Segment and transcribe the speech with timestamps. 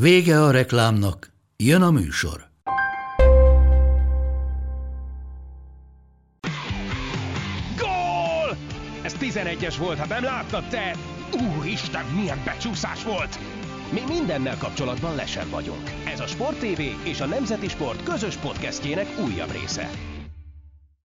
[0.00, 2.40] Vége a reklámnak, jön a műsor.
[7.78, 8.56] Gól!
[9.02, 10.94] Ez 11-es volt, ha nem láttad te!
[11.32, 13.38] Úristen, milyen becsúszás volt!
[13.92, 15.90] Mi mindennel kapcsolatban lesen vagyunk.
[16.06, 19.90] Ez a Sport TV és a Nemzeti Sport közös podcastjének újabb része.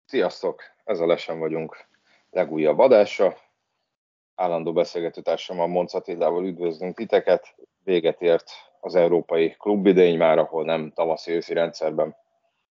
[0.06, 0.62] Sziasztok!
[0.84, 1.86] Ez a Lesen vagyunk
[2.30, 3.38] legújabb adása.
[4.36, 7.56] Állandó beszélgetőtársammal Monc Attilával üdvözlünk titeket.
[7.84, 8.52] Véget ért
[8.84, 12.16] az európai klubidény már, ahol nem tavaszi őszi rendszerben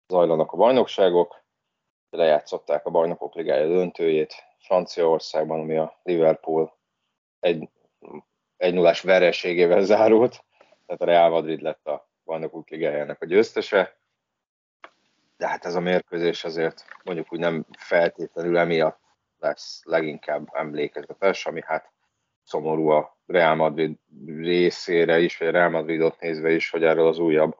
[0.07, 1.43] zajlanak a bajnokságok.
[2.11, 6.77] Lejátszották a bajnokok ligája döntőjét Franciaországban, ami a Liverpool
[7.41, 7.69] egy,
[8.57, 10.45] egy nullás vereségével zárult,
[10.87, 13.97] tehát a Real Madrid lett a bajnokok ligájának a győztese.
[15.37, 19.01] De hát ez a mérkőzés azért mondjuk úgy nem feltétlenül emiatt
[19.39, 21.93] lesz leginkább emlékezetes, ami hát
[22.43, 27.57] szomorú a Real Madrid részére is, vagy Real Madridot nézve is, hogy erről az újabb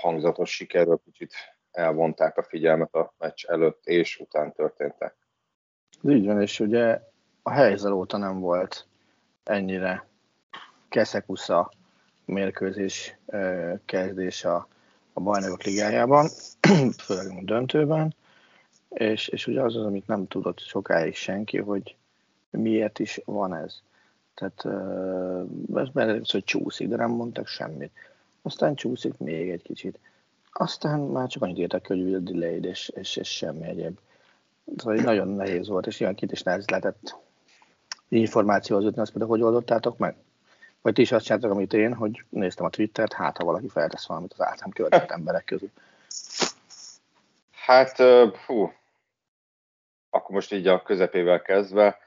[0.00, 1.32] hangzatos sikerről kicsit
[1.70, 5.14] elvonták a figyelmet a meccs előtt és után történtek.
[6.02, 7.00] Így van, és ugye
[7.42, 8.86] a helyzet óta nem volt
[9.44, 10.06] ennyire
[10.88, 11.70] keszekusza
[12.24, 13.18] mérkőzés
[13.84, 14.68] kezdés a,
[15.12, 16.28] a bajnokok ligájában,
[17.06, 18.14] főleg a döntőben,
[18.88, 21.96] és, és ugye az az, amit nem tudott sokáig senki, hogy
[22.50, 23.82] miért is van ez.
[24.40, 24.64] Tehát
[25.74, 27.92] ez mert hogy csúszik, de nem mondtak semmit.
[28.42, 29.98] Aztán csúszik még egy kicsit.
[30.52, 33.98] Aztán már csak annyit értek, hogy will delayed, és, és, és semmi egyéb.
[34.76, 37.16] Szóval nagyon nehéz volt, és ilyen kit is nehéz lehetett
[38.08, 40.16] információhoz jutni, azt például hogy oldottátok meg?
[40.82, 44.06] Vagy ti is azt csináltak, amit én, hogy néztem a Twittert, hát ha valaki feltesz
[44.06, 45.70] valamit az általam követett emberek közül.
[47.50, 48.02] Hát,
[48.44, 48.72] fú,
[50.10, 51.98] akkor most így a közepével kezdve,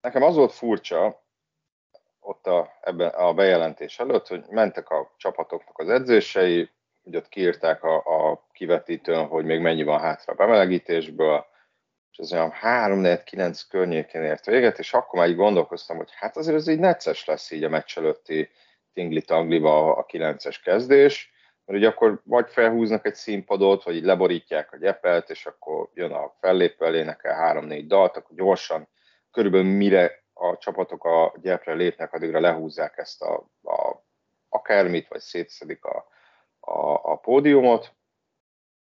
[0.00, 1.22] Nekem az volt furcsa
[2.20, 6.70] ott a, ebben a bejelentés előtt, hogy mentek a csapatoknak az edzései,
[7.02, 11.46] hogy ott kiírták a, a kivetítőn, hogy még mennyi van hátra a bemelegítésből,
[12.12, 16.56] és az olyan 3-4-9 környékén ért véget, és akkor már így gondolkoztam, hogy hát azért
[16.56, 18.50] ez így necces lesz így a meccs előtti
[18.92, 21.32] tingli-tangliba a 9-es kezdés,
[21.64, 26.12] mert ugye akkor vagy felhúznak egy színpadot, vagy így leborítják a gyepelt, és akkor jön
[26.12, 28.88] a fellépő elénekel 3-4 dalt, akkor gyorsan
[29.30, 34.04] körülbelül mire a csapatok a gyepre lépnek, addigra lehúzzák ezt a, a
[34.48, 36.08] akármit, vagy szétszedik a,
[36.60, 37.94] a, a pódiumot,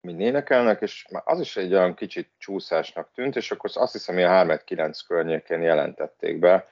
[0.01, 4.15] mind énekelnek, és már az is egy olyan kicsit csúszásnak tűnt, és akkor azt hiszem,
[4.15, 6.67] hogy a 3-9 környékén jelentették be,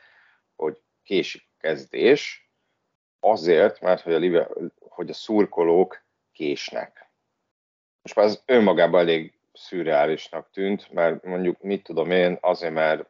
[0.56, 2.52] hogy késik kezdés,
[3.20, 4.50] azért, mert hogy a,
[4.80, 7.10] hogy a szurkolók késnek.
[8.02, 13.10] Most már ez önmagában elég szürreálisnak tűnt, mert mondjuk mit tudom én, azért, mert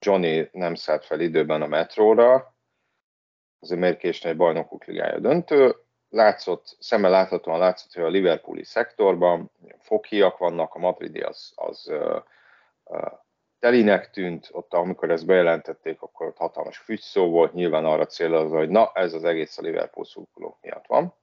[0.00, 2.54] Johnny nem szállt fel időben a metróra,
[3.98, 5.74] késne egy bajnokok ligája döntő.
[6.08, 11.92] Látszott, szemmel láthatóan látszott, hogy a Liverpooli szektorban foghiak vannak, a Madridi az, az
[13.58, 18.68] telinek tűnt, ott amikor ezt bejelentették, akkor ott hatalmas fügyszó volt, nyilván arra célozva, hogy
[18.68, 21.14] na, ez az egész a Liverpool szurkolók miatt van.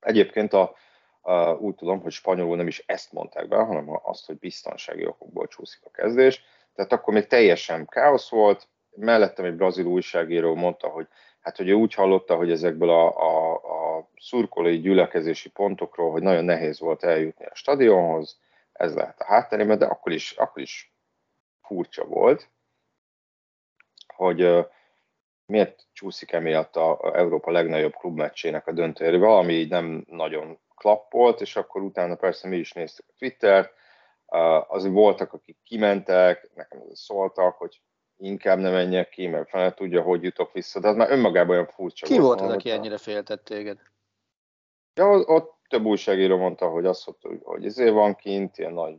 [0.00, 0.74] Egyébként a,
[1.20, 5.46] a, úgy tudom, hogy spanyolul nem is ezt mondták be, hanem azt, hogy biztonsági okokból
[5.46, 6.44] csúszik a kezdés
[6.76, 8.68] tehát akkor még teljesen káosz volt.
[8.96, 11.06] Mellettem egy brazil újságíró mondta, hogy
[11.40, 16.44] hát hogy ő úgy hallotta, hogy ezekből a, a, a szurkolói gyülekezési pontokról, hogy nagyon
[16.44, 18.38] nehéz volt eljutni a stadionhoz,
[18.72, 20.94] ez lehet a hátterében, de akkor is, akkor is
[21.62, 22.48] furcsa volt,
[24.06, 24.66] hogy uh,
[25.46, 29.18] miért csúszik emiatt a, a Európa legnagyobb klubmeccsének a döntőjére.
[29.18, 33.72] Valami így nem nagyon klappolt, és akkor utána persze mi is néztük a Twittert,
[34.68, 37.80] azért voltak, akik kimentek, nekem szóltak, hogy
[38.16, 41.66] inkább ne menjek ki, mert fel tudja, hogy jutok vissza, de az már önmagában olyan
[41.66, 43.78] furcsa Ki volt az, aki ennyire féltett téged?
[44.94, 48.94] Ja, ott több újságíró mondta, hogy azt mondta, hogy, hogy ezért van kint, ilyen nagy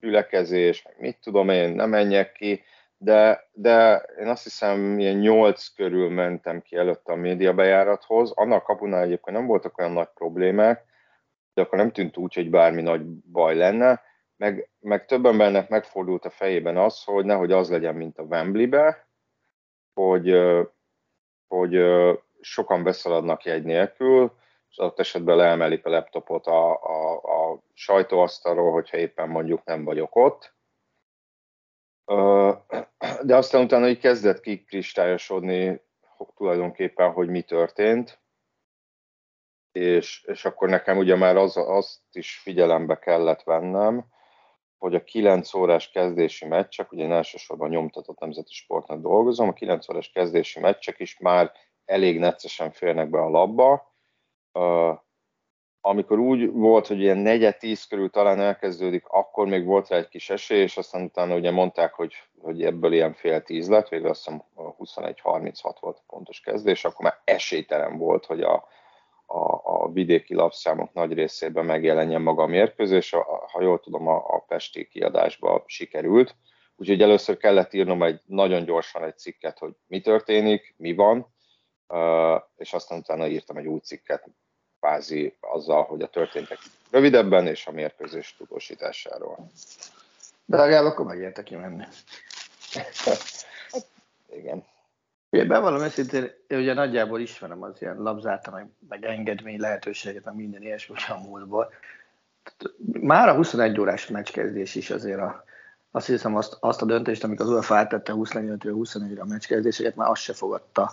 [0.00, 2.62] gyülekezés, meg mit tudom én, nem menjek ki,
[2.96, 8.30] de, de én azt hiszem, ilyen nyolc körül mentem ki előtte a médiabejárathoz.
[8.30, 10.84] Annak kapunál egyébként nem voltak olyan nagy problémák,
[11.54, 14.02] de akkor nem tűnt úgy, hogy bármi nagy baj lenne
[14.40, 19.08] meg, meg több embernek megfordult a fejében az, hogy nehogy az legyen, mint a Wembley-be,
[19.94, 20.38] hogy,
[21.48, 21.78] hogy
[22.40, 24.34] sokan beszaladnak jegy nélkül,
[24.70, 30.16] és adott esetben leemelik a laptopot a, a, a sajtóasztalról, hogyha éppen mondjuk nem vagyok
[30.16, 30.54] ott.
[33.22, 35.80] De aztán utána így kezdett kikristályosodni
[36.34, 38.20] tulajdonképpen, hogy mi történt,
[39.72, 44.18] és, és akkor nekem ugye már az, azt is figyelembe kellett vennem,
[44.80, 49.88] hogy a 9 órás kezdési meccsek, ugye én elsősorban nyomtatott nemzeti sportnak dolgozom, a 9
[49.88, 51.52] órás kezdési meccsek is már
[51.84, 53.94] elég neccesen férnek be a labba.
[54.52, 54.98] Uh,
[55.80, 60.08] amikor úgy volt, hogy ilyen negyed tíz körül talán elkezdődik, akkor még volt rá egy
[60.08, 64.08] kis esély, és aztán utána ugye mondták, hogy, hogy ebből ilyen fél tíz lett, végül
[64.08, 68.68] azt hiszem 21-36 volt a pontos kezdés, akkor már esélytelen volt, hogy a,
[69.32, 73.10] a, a vidéki lapszámok nagy részében megjelenjen maga a mérkőzés,
[73.52, 76.36] ha jól tudom, a, a pesti kiadásba sikerült.
[76.76, 81.34] Úgyhogy először kellett írnom egy nagyon gyorsan egy cikket, hogy mi történik, mi van,
[82.56, 84.24] és aztán utána írtam egy új cikket,
[84.78, 86.58] kvázi azzal, hogy a történtek
[86.90, 89.50] rövidebben, és a mérkőzés tudósításáról.
[90.44, 91.84] De legalább akkor megérte kimenni.
[94.38, 94.64] Igen.
[95.30, 100.34] Ugye bevallom őszintén, én ugye nagyjából ismerem az ilyen labzárta, meg, meg engedmény lehetőséget, meg
[100.34, 101.72] minden ilyesmi a múltból.
[103.00, 105.44] Már a 21 órás meccskezdés is azért a,
[105.90, 110.22] azt hiszem azt, azt a döntést, amikor az UEFA áttette 24-21-re a meccskezdéseket, már azt
[110.22, 110.92] se fogadta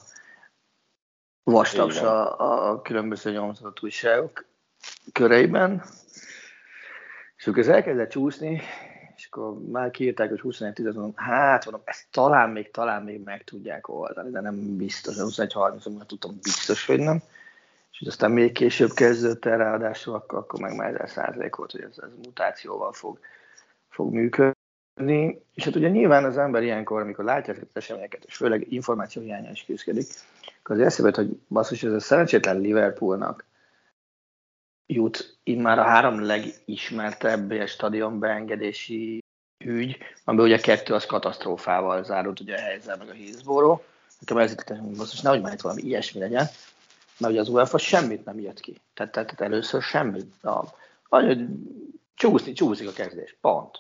[1.44, 4.46] vastags a, a különböző nyomtatott újságok
[5.12, 5.84] köreiben.
[7.38, 8.62] És akkor ez elkezdett csúszni,
[9.38, 13.44] akkor már kiírták, hogy 21 10 mondom, hát mondom, ezt talán még, talán még meg
[13.44, 17.22] tudják oldani, de nem biztos, 21 30 mert tudtam biztos, hogy nem.
[17.92, 21.82] És aztán még később kezdődött el ráadásul, akkor, akkor meg már ezer százalék volt, hogy
[21.82, 23.20] ez, ez mutációval fog,
[23.90, 25.42] fog működni.
[25.54, 29.22] És hát ugye nyilván az ember ilyenkor, amikor látja ezeket az eseményeket, és főleg információ
[29.22, 30.08] hiánya is küzdik,
[30.60, 33.46] akkor az eszébe hogy basszus, ez a szerencsétlen Liverpoolnak
[34.86, 39.24] jut immár a három legismertebb stadion beengedési
[39.68, 43.84] ügy, amiben ugye kettő az katasztrófával zárult, ugye a helyzet meg a Hillsborough.
[44.20, 46.46] Nekem ez itt most nehogy már itt valami ilyesmi legyen,
[47.18, 48.82] mert ugye az UEFA semmit nem jött ki.
[48.94, 50.44] Tehát, tehát, tehát először semmit.
[50.44, 50.64] A,
[51.10, 51.46] hogy
[52.16, 53.38] csúszni, csúszik a kezdés.
[53.42, 53.80] Pont.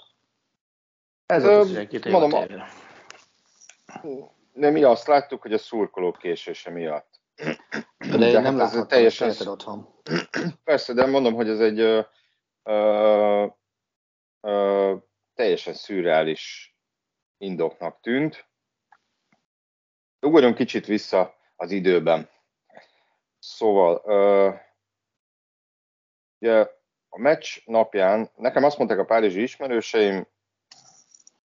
[1.25, 2.45] Ez Ö, az, hogy mondom, a...
[4.53, 7.17] De mi azt láttuk, hogy a szurkolók késése miatt
[7.97, 9.87] de, de nem hát ez teljesen otthon.
[10.63, 12.01] Persze, de mondom, hogy ez egy ö,
[12.63, 13.45] ö,
[14.41, 14.95] ö,
[15.37, 16.75] teljesen szürreális
[17.37, 18.47] indoknak tűnt.
[20.19, 22.29] Ugorjunk kicsit vissza az időben.
[23.39, 24.53] Szóval, ö,
[26.39, 26.67] ugye
[27.09, 30.27] a meccs napján, nekem azt mondták a párizsi ismerőseim,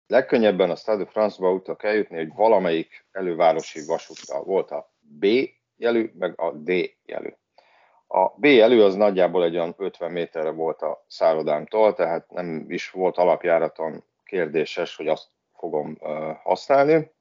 [0.06, 5.26] legkönnyebben a Stade de France-ba tudtak eljutni, hogy valamelyik elővárosi vasúttal volt a B
[5.76, 6.68] jelű, meg a D
[7.02, 7.30] jelű.
[8.16, 12.90] A B jelű az nagyjából egy olyan 50 méterre volt a szállodámtól, tehát nem is
[12.90, 15.98] volt alapjáraton kérdéses, hogy azt fogom
[16.42, 17.12] használni.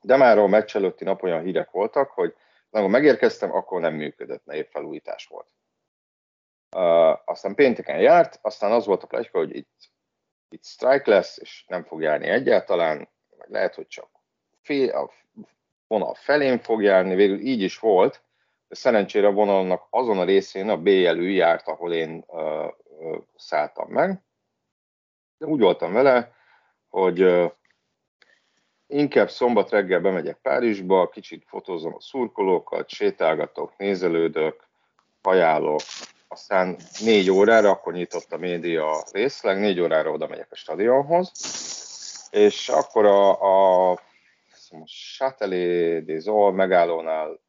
[0.00, 2.34] De már a meccs előtti nap olyan hírek voltak, hogy
[2.70, 5.48] amikor megérkeztem, akkor nem működött, mert épp felújítás volt.
[7.24, 9.90] Aztán pénteken járt, aztán az volt a plegyka, hogy itt,
[10.48, 13.08] itt strike lesz, és nem fog járni egyáltalán,
[13.38, 14.08] vagy lehet, hogy csak
[14.62, 15.10] fél, a
[15.86, 18.22] vonal felén fog járni, végül így is volt,
[18.74, 22.66] szerencsére a vonalnak azon a részén a B jelű járt, ahol én uh,
[22.98, 24.22] uh, szálltam meg.
[25.38, 26.32] De úgy voltam vele,
[26.88, 27.50] hogy uh,
[28.86, 34.66] inkább szombat reggel bemegyek Párizsba, kicsit fotózom a szurkolókat, sétálgatok, nézelődök,
[35.22, 35.80] ajánlok,
[36.28, 41.30] aztán négy órára, akkor nyitott a média részleg, négy órára oda megyek a stadionhoz,
[42.30, 43.98] és akkor a, a
[44.84, 47.40] Châtelet des Ol megállónál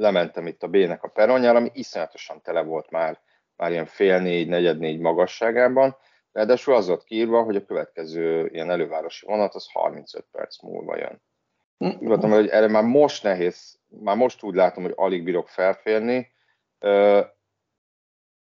[0.00, 3.20] lementem itt a B-nek a peronjára, ami iszonyatosan tele volt már,
[3.56, 5.96] már ilyen fél négy, negyed négy magasságában,
[6.32, 11.22] ráadásul az volt kiírva, hogy a következő ilyen elővárosi vonat az 35 perc múlva jön.
[11.78, 16.32] Gondoltam, hogy erre már most nehéz, már most úgy látom, hogy alig bírok felférni.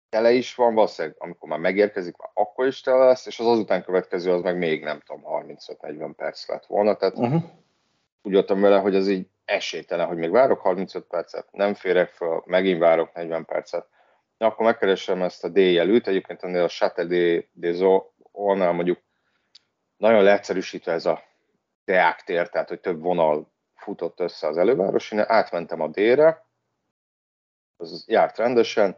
[0.09, 3.83] Tele is van, valószínűleg amikor már megérkezik, már akkor is tele lesz, és az azután
[3.83, 7.43] következő az meg még nem tudom, 35-40 perc lett volna, tehát uh-huh.
[8.21, 12.43] úgy jöttem vele, hogy ez így esélytelen, hogy még várok 35 percet, nem férek föl,
[12.45, 13.87] megint várok 40 percet,
[14.37, 18.99] Na, akkor megkeresem ezt a D jelűt, egyébként ennél a Châtelet des Eaux-nál mondjuk
[19.97, 21.23] nagyon leegyszerűsítve ez a
[21.85, 26.45] Deák tér, tehát hogy több vonal futott össze az elővárosin, átmentem a D-re,
[27.77, 28.97] az járt rendesen,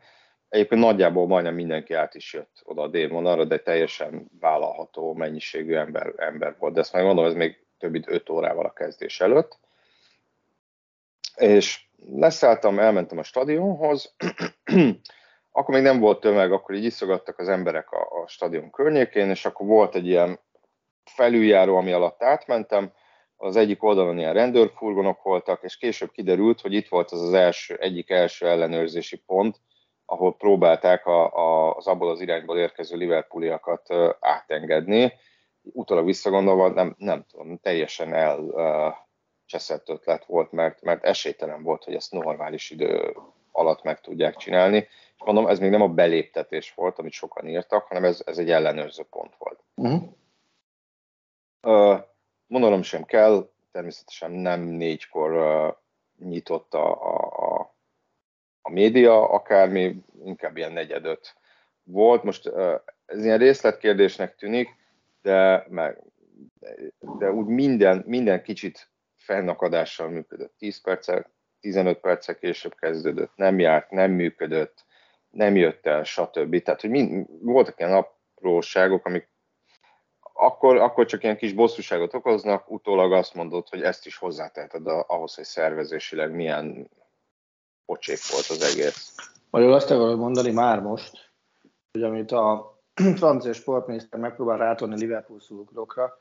[0.54, 6.14] Egyébként nagyjából majdnem mindenki át is jött oda a délvonalra, de teljesen vállalható mennyiségű ember,
[6.16, 6.74] ember volt.
[6.74, 9.60] De ezt meg mondom, ez még több mint 5 órával a kezdés előtt.
[11.36, 14.16] És leszálltam, elmentem a stadionhoz,
[15.52, 19.46] akkor még nem volt tömeg, akkor így iszogattak az emberek a, a stadion környékén, és
[19.46, 20.40] akkor volt egy ilyen
[21.04, 22.94] felüljáró, ami alatt átmentem,
[23.36, 27.76] az egyik oldalon ilyen rendőrfurgonok voltak, és később kiderült, hogy itt volt az az első,
[27.76, 29.62] egyik első ellenőrzési pont,
[30.06, 35.14] ahol próbálták a, a, az abból az irányból érkező Liverpooliakat átengedni.
[35.62, 38.14] Utólag visszagondolva nem, nem tudom, teljesen
[39.44, 43.18] elcseszett ötlet volt, mert, mert esélytelen volt, hogy ezt normális idő
[43.52, 44.78] alatt meg tudják csinálni.
[45.16, 48.52] És mondom, ez még nem a beléptetés volt, amit sokan írtak, hanem ez, ez egy
[48.52, 49.64] ellenőrző pont volt.
[49.76, 50.04] Uh-huh.
[51.62, 52.00] Uh,
[52.48, 55.76] mondanom sem kell, természetesen nem négykor uh,
[56.28, 57.72] nyitott a, a, a
[58.66, 61.36] a média, akármi, inkább ilyen negyedöt
[61.84, 62.24] volt.
[62.24, 62.52] Most
[63.06, 64.70] ez ilyen részletkérdésnek tűnik,
[65.22, 66.04] de, meg,
[67.00, 68.93] de úgy minden, minden kicsit
[69.24, 70.54] fennakadással működött.
[70.58, 74.86] 10 perccel, 15 perccel később kezdődött, nem járt, nem működött,
[75.30, 76.62] nem jött el, stb.
[76.62, 79.32] Tehát, hogy mind, voltak ilyen apróságok, amik
[80.34, 85.36] akkor, akkor csak ilyen kis bosszúságot okoznak, utólag azt mondod, hogy ezt is hozzáteheted ahhoz,
[85.36, 86.90] hogy szervezésileg milyen
[87.86, 89.16] pocsék volt az egész.
[89.50, 91.32] Magyarul azt akarod mondani már most,
[91.92, 92.78] hogy amit a
[93.20, 96.18] francia sportminiszter megpróbál rátolni Liverpool szurkolókra,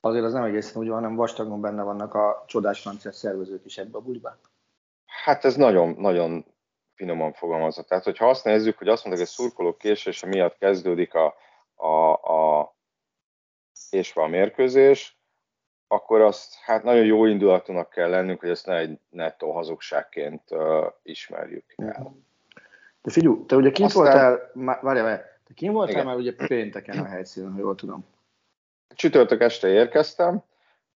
[0.00, 3.78] azért az nem egészen úgy van, hanem vastagon benne vannak a csodás francia szervezők is
[3.78, 4.38] ebbe a buliba.
[5.06, 6.44] Hát ez nagyon, nagyon
[6.94, 7.88] finoman fogalmazott.
[7.88, 11.34] Tehát, hogyha azt nézzük, hogy azt mondják, hogy szurkolók késése miatt kezdődik a,
[11.74, 12.74] a, a
[13.90, 15.18] késve a mérkőzés,
[15.88, 20.86] akkor azt hát nagyon jó indulatúnak kell lennünk, hogy ezt ne egy nettó hazugságként uh,
[21.02, 22.16] ismerjük el.
[23.02, 24.02] De figyelj, te ugye kint Aztán...
[24.02, 26.06] voltál, várjál, várjál, te kint voltál Igen.
[26.06, 28.04] már ugye pénteken a helyszínen, ha jól tudom.
[28.98, 30.42] Csütörtök este érkeztem,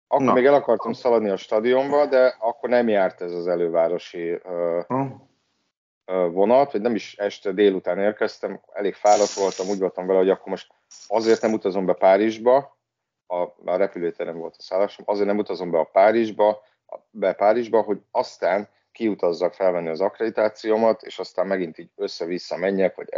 [0.09, 0.33] akkor Na.
[0.33, 6.33] még el akartam szaladni a stadionba, de akkor nem járt ez az elővárosi uh, uh,
[6.33, 10.49] vonat, vagy nem is este délután érkeztem, elég fáradt voltam, úgy voltam vele, hogy akkor
[10.49, 10.73] most
[11.07, 12.79] azért nem utazom be Párizsba,
[13.27, 16.63] a, a repülőteren volt a szállásom, azért nem utazom be a Párizsba,
[17.11, 23.09] be Párizsba, hogy aztán kiutazzak felvenni az akkreditációmat, és aztán megint így össze-vissza menjek, vagy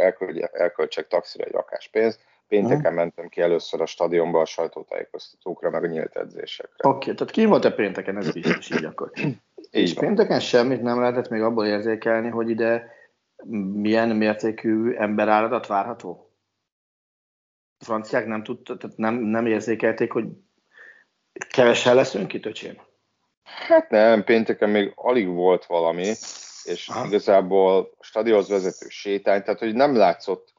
[0.51, 2.19] elköltsek taxira egy pénzt.
[2.47, 2.95] Pénteken uh-huh.
[2.95, 6.73] mentem ki először a stadionba a sajtótájékoztatókra, meg a nyílt edzésekre.
[6.77, 9.11] Oké, okay, tehát ki volt-e pénteken, ez biztos így akkor.
[9.23, 9.37] így
[9.69, 10.05] és van.
[10.05, 12.91] pénteken semmit nem lehetett még abból érzékelni, hogy ide
[13.73, 16.31] milyen mértékű emberáradat várható?
[17.79, 20.25] A franciák nem, tudta, tehát nem, nem érzékelték, hogy
[21.49, 22.81] kevesen leszünk itt, öcsém?
[23.43, 26.13] Hát nem, pénteken még alig volt valami,
[26.63, 27.05] és Aha.
[27.05, 30.53] igazából a stadionhoz vezető sétány, tehát hogy nem látszott,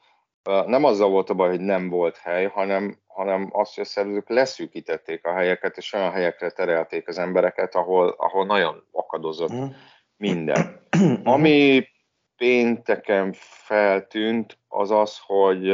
[0.65, 4.29] nem azzal volt a baj, hogy nem volt hely, hanem, hanem azt, hogy a szervezők
[4.29, 9.65] leszűkítették a helyeket, és olyan helyekre terelték az embereket, ahol, ahol nagyon akadozott mm.
[10.17, 10.87] minden.
[11.23, 11.87] Ami
[12.37, 15.69] pénteken feltűnt, az az, hogy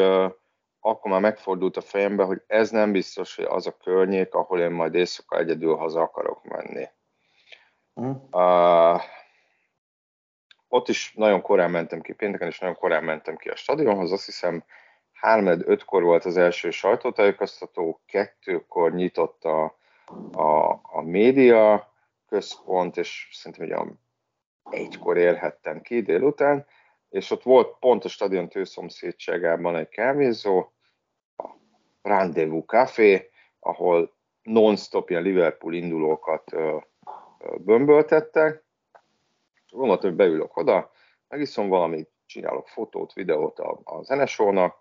[0.80, 4.72] akkor már megfordult a fejembe, hogy ez nem biztos, hogy az a környék, ahol én
[4.72, 6.88] majd éjszaka egyedül haza akarok menni.
[7.94, 9.02] Uh,
[10.68, 14.26] ott is nagyon korán mentem ki, pénteken is nagyon korán mentem ki a stadionhoz, azt
[14.26, 14.64] hiszem
[15.22, 19.78] 3-5-kor volt az első sajtótájékoztató, kettőkor nyitott a,
[20.32, 21.94] a, a média
[22.28, 23.96] központ, és szerintem ugye
[24.78, 26.66] egykor érhettem ki délután,
[27.10, 30.72] és ott volt pont a stadion tőszomszédságában egy kávézó,
[31.36, 31.50] a
[32.02, 33.30] Rendezvous Café,
[33.60, 36.56] ahol non-stop ilyen Liverpool indulókat
[37.58, 38.64] bömböltettek.
[39.70, 40.92] Gondoltam, hogy beülök oda,
[41.28, 44.80] megiszom valamit, csinálok fotót, videót a, a zenesónak,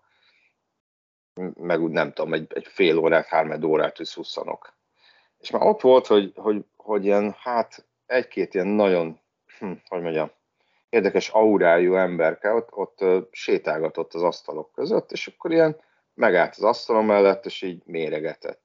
[1.53, 4.73] meg úgy nem tudom, egy, egy fél órát, három órát visszusszanok.
[5.39, 9.19] És már ott volt, hogy, hogy, hogy ilyen, hát egy-két ilyen nagyon,
[9.59, 10.31] hm, hogy mondjam,
[10.89, 15.81] érdekes aurájú emberke ott, ott sétálgatott az asztalok között, és akkor ilyen
[16.13, 18.63] megállt az asztalon mellett, és így méregetett.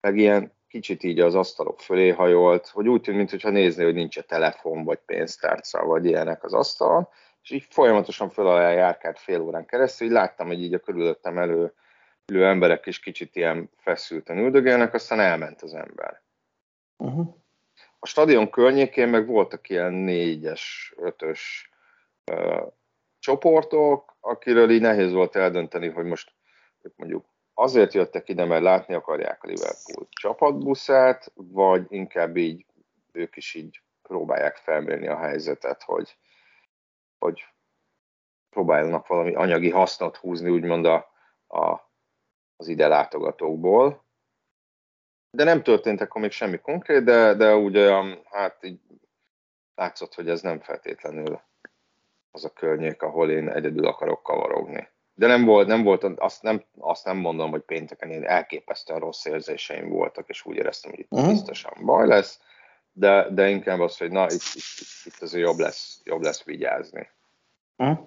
[0.00, 4.16] Meg ilyen kicsit így az asztalok fölé hajolt, hogy úgy tűnt, mintha nézné, hogy nincs
[4.16, 7.08] a telefon, vagy pénztárca, vagy ilyenek az asztalon,
[7.42, 11.38] és így folyamatosan föl alá járkált fél órán keresztül, így láttam, hogy így a körülöttem
[11.38, 11.72] elő
[12.32, 16.22] ülő emberek is kicsit ilyen feszülten üldögélnek, aztán elment az ember.
[16.96, 17.34] Uh-huh.
[17.98, 21.70] A stadion környékén meg voltak ilyen négyes, ötös
[22.32, 22.72] uh,
[23.18, 26.32] csoportok, akiről így nehéz volt eldönteni, hogy most
[26.82, 32.66] ők mondjuk azért jöttek ide, mert látni akarják a Liverpool csapatbuszát, vagy inkább így
[33.12, 36.16] ők is így próbálják felmérni a helyzetet, hogy,
[37.18, 37.44] hogy
[38.50, 41.12] próbálnak valami anyagi hasznot húzni, úgymond a,
[41.48, 41.90] a,
[42.56, 44.04] az ide látogatókból
[45.34, 48.80] de nem történt akkor még semmi konkrét, de, de úgy olyan, hát így
[49.74, 51.40] látszott, hogy ez nem feltétlenül
[52.30, 54.88] az a környék, ahol én egyedül akarok kavarogni.
[55.14, 59.24] De nem volt, nem volt azt, nem, azt nem mondom, hogy pénteken én elképesztően rossz
[59.24, 61.28] érzéseim voltak, és úgy éreztem, hogy itt uh-huh.
[61.28, 62.40] biztosan baj lesz,
[62.92, 67.10] de, de inkább az, hogy na, itt, itt, itt azért jobb lesz, jobb lesz vigyázni.
[67.76, 67.98] Uh-huh.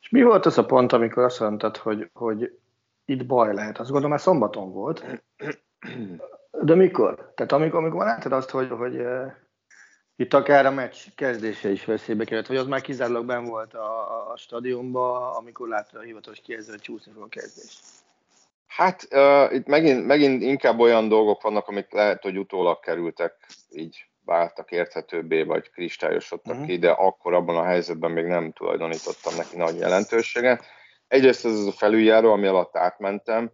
[0.00, 2.58] És mi volt az a pont, amikor azt mondtad, hogy, hogy
[3.04, 3.78] itt baj lehet?
[3.78, 5.04] Azt gondolom, már szombaton volt.
[6.62, 7.32] De mikor?
[7.34, 9.32] Tehát amikor, amikor láttad azt, hogy, hogy uh,
[10.16, 14.30] itt akár a meccs kezdése is veszélybe került, vagy az már kizárólag ben volt a,
[14.32, 17.78] a stadionban, amikor látta a hivatalos kijelző, hogy csúszni fog a kezdés?
[18.66, 24.06] Hát uh, itt megint, megint inkább olyan dolgok vannak, amik lehet, hogy utólag kerültek, így
[24.24, 26.68] váltak érthetőbbé, vagy kristályosodtak uh-huh.
[26.68, 30.64] ki, de akkor abban a helyzetben még nem tulajdonítottam neki nagy jelentőséget.
[31.08, 33.50] Egyrészt ez az a felüljáró, ami alatt átmentem,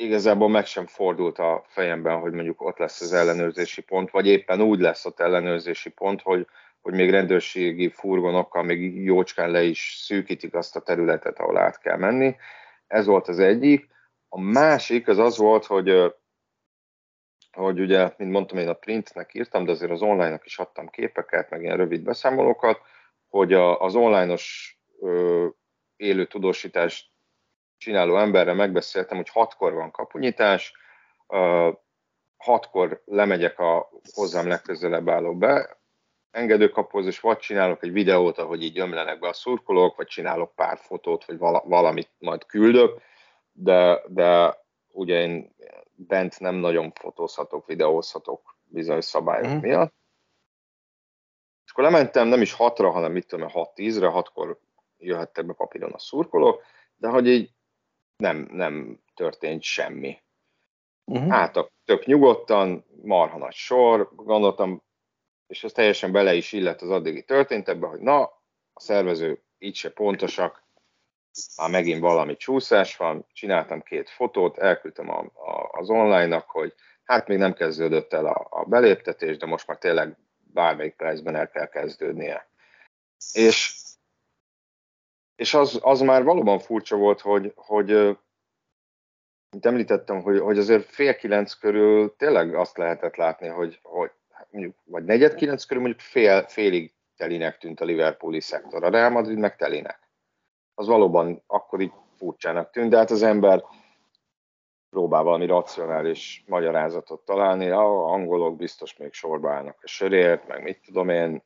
[0.00, 4.60] igazából meg sem fordult a fejemben, hogy mondjuk ott lesz az ellenőrzési pont, vagy éppen
[4.60, 6.46] úgy lesz ott ellenőrzési pont, hogy,
[6.80, 11.96] hogy még rendőrségi furgonokkal még jócskán le is szűkítik azt a területet, ahol át kell
[11.96, 12.36] menni.
[12.86, 13.88] Ez volt az egyik.
[14.28, 16.14] A másik az az volt, hogy
[17.52, 21.50] hogy ugye, mint mondtam, én a printnek írtam, de azért az online-nak is adtam képeket,
[21.50, 22.80] meg ilyen rövid beszámolókat,
[23.28, 25.46] hogy a, az online-os ö,
[25.96, 27.10] élő tudósítást
[27.80, 30.72] csináló emberrel megbeszéltem, hogy hatkor van kapunyítás,
[32.36, 35.78] hatkor lemegyek a hozzám legközelebb álló be,
[36.30, 40.78] engedőkapuhoz, és vagy csinálok egy videót, ahogy így ömlenek be a szurkolók, vagy csinálok pár
[40.78, 43.00] fotót, vagy valamit majd küldök,
[43.52, 44.58] de, de
[44.88, 45.54] ugye én
[45.94, 49.58] bent nem nagyon fotózhatok, videózhatok bizonyos szabályok mm.
[49.58, 49.94] miatt.
[51.64, 54.60] És akkor lementem nem is hatra, hanem mit tudom, hat tízre, hatkor
[54.98, 56.62] jöhettek be papíron a szurkolók,
[56.96, 57.50] de hogy így
[58.20, 60.18] nem, nem történt semmi.
[61.04, 61.32] Uh-huh.
[61.32, 64.82] Álltak tök nyugodtan, marha nagy sor, gondoltam,
[65.46, 68.22] és ez teljesen bele is illett az addigi történtekbe, hogy na,
[68.72, 70.62] a szervező így se pontosak,
[71.56, 77.28] már megint valami csúszás van, csináltam két fotót, elküldtem a, a, az online-nak, hogy hát
[77.28, 80.16] még nem kezdődött el a, a beléptetés, de most már tényleg
[80.52, 82.48] bármelyik percben el kell kezdődnie.
[83.32, 83.79] És
[85.40, 87.88] és az, az már valóban furcsa volt, hogy, hogy
[89.50, 94.10] mint említettem, hogy, hogy azért fél kilenc körül tényleg azt lehetett látni, hogy, hogy
[94.50, 99.10] mondjuk, vagy negyed kilenc körül mondjuk fél, félig telinek tűnt a Liverpooli szektor, a Real
[99.10, 100.08] Madrid meg telinek.
[100.74, 103.64] Az valóban akkor így furcsának tűnt, de hát az ember
[104.90, 110.82] próbál valami racionális magyarázatot találni, a angolok biztos még sorba állnak a sörért, meg mit
[110.84, 111.42] tudom én,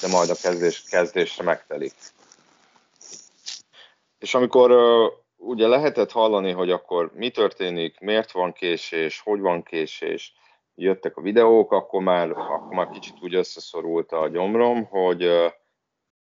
[0.00, 1.92] de majd a kezdés, kezdésre megtelik.
[4.18, 4.70] És amikor
[5.36, 10.34] ugye lehetett hallani, hogy akkor mi történik, miért van késés, hogy van késés,
[10.74, 15.52] jöttek a videók, akkor már, akkor már kicsit úgy összeszorult a gyomrom, hogy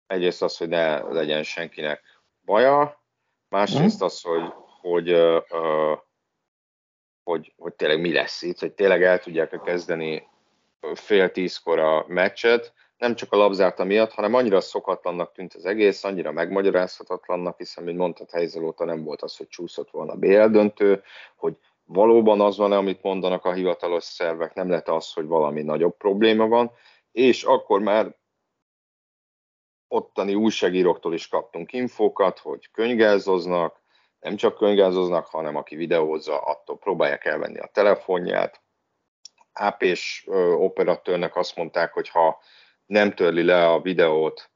[0.07, 2.02] egyrészt az, hogy ne legyen senkinek
[2.44, 3.02] baja,
[3.48, 5.98] másrészt az, hogy, hogy, uh,
[7.22, 10.28] hogy, hogy tényleg mi lesz itt, hogy tényleg el tudják kezdeni
[10.94, 12.72] fél tízkor a meccset,
[13.04, 17.98] nem csak a labzárta miatt, hanem annyira szokatlannak tűnt az egész, annyira megmagyarázhatatlannak, hiszen, mint
[17.98, 21.02] mondtad, helyzel óta nem volt az, hogy csúszott volna BL döntő,
[21.36, 25.96] hogy valóban az van amit mondanak a hivatalos szervek, nem lett az, hogy valami nagyobb
[25.96, 26.70] probléma van,
[27.12, 28.16] és akkor már
[29.88, 33.82] ottani újságíróktól is kaptunk infókat, hogy könygázoznak,
[34.20, 38.62] nem csak könygázoznak, hanem aki videózza, attól próbálják elvenni a telefonját.
[39.52, 42.40] AP-s operatőrnek azt mondták, hogy ha
[42.87, 44.51] nem törli le a videót,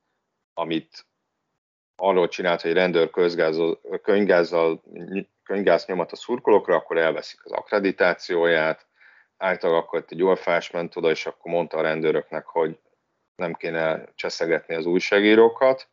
[0.54, 1.06] amit
[1.96, 3.10] arról csinált, hogy rendőr
[4.02, 4.82] könygázzal,
[5.42, 8.86] könygáz nyomat a szurkolókra, akkor elveszik az akkreditációját,
[9.36, 12.78] általában akkor egy olfás ment oda, és akkor mondta a rendőröknek, hogy
[13.36, 15.88] nem kéne cseszegetni az újságírókat.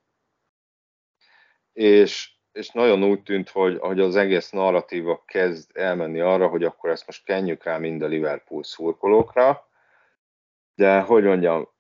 [1.74, 6.90] És, és nagyon úgy tűnt, hogy, hogy az egész narratíva kezd elmenni arra, hogy akkor
[6.90, 9.70] ezt most kenjük rá mind a Liverpool szurkolókra,
[10.76, 11.75] de hogy mondjam,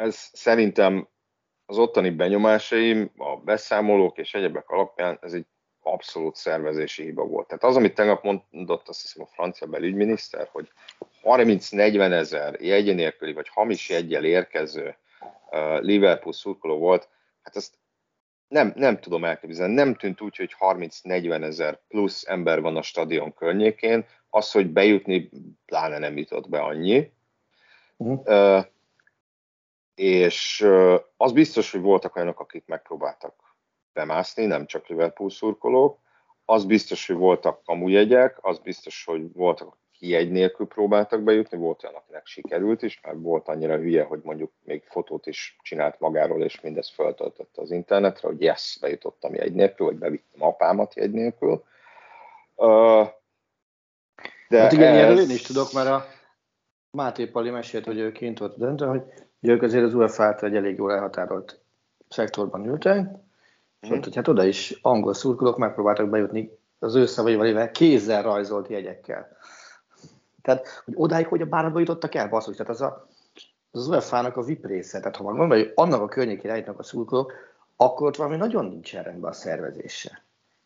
[0.00, 1.08] ez szerintem
[1.66, 5.46] az ottani benyomásaim, a beszámolók és egyebek alapján ez egy
[5.82, 7.46] abszolút szervezési hiba volt.
[7.46, 10.72] Tehát az, amit tegnap mondott, azt hiszem a francia belügyminiszter, hogy
[11.22, 14.96] 30-40 ezer jegy nélküli vagy hamis jegyel érkező
[15.80, 17.08] Liverpool szurkoló volt,
[17.42, 17.74] hát ezt
[18.48, 19.74] nem, nem tudom elképzelni.
[19.74, 24.06] Nem tűnt úgy, hogy 30-40 ezer plusz ember van a stadion környékén.
[24.30, 25.30] Az, hogy bejutni,
[25.66, 27.12] pláne nem jutott be annyi.
[27.96, 28.64] Uh-huh.
[30.00, 30.66] És
[31.16, 33.56] az biztos, hogy voltak olyanok, akik megpróbáltak
[33.92, 35.98] bemászni, nem csak Liverpool szurkolók,
[36.44, 41.84] az biztos, hogy voltak kamujegyek, az biztos, hogy voltak, akik egy nélkül próbáltak bejutni, volt
[41.84, 46.42] olyan, akinek sikerült is, mert volt annyira hülye, hogy mondjuk még fotót is csinált magáról,
[46.42, 51.64] és mindezt feltöltötte az internetre, hogy yes, bejutottam egy nélkül, vagy bevittem apámat egy nélkül.
[54.48, 55.20] de hát igen, ez...
[55.20, 56.06] én is tudok, mert a
[56.90, 59.02] Máté Pali mesélt, hogy ő kint volt döntő, hogy
[59.40, 61.60] ők azért az UEFA által egy elég jól elhatárolt
[62.08, 63.08] szektorban ültek,
[63.80, 63.92] és mm.
[63.92, 69.36] ott, hogy hát oda is angol szurkolók megpróbáltak bejutni az ő szavaival, kézzel rajzolt jegyekkel.
[70.42, 73.08] Tehát, hogy odáig, hogy a bárba jutottak el, basszus, tehát az a,
[73.70, 77.32] az UEFA-nak a VIP része, tehát ha van hogy annak a környékén eljutnak a szurkolók,
[77.76, 80.22] akkor ott valami nagyon nincs rendben a szervezése.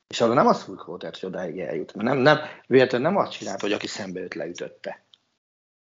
[0.09, 1.95] És arra nem a szurkoló tehát, hogy odáig eljut.
[1.95, 5.05] Mert nem, nem, véletlenül nem azt csinált, hogy aki szembe jött, leütötte.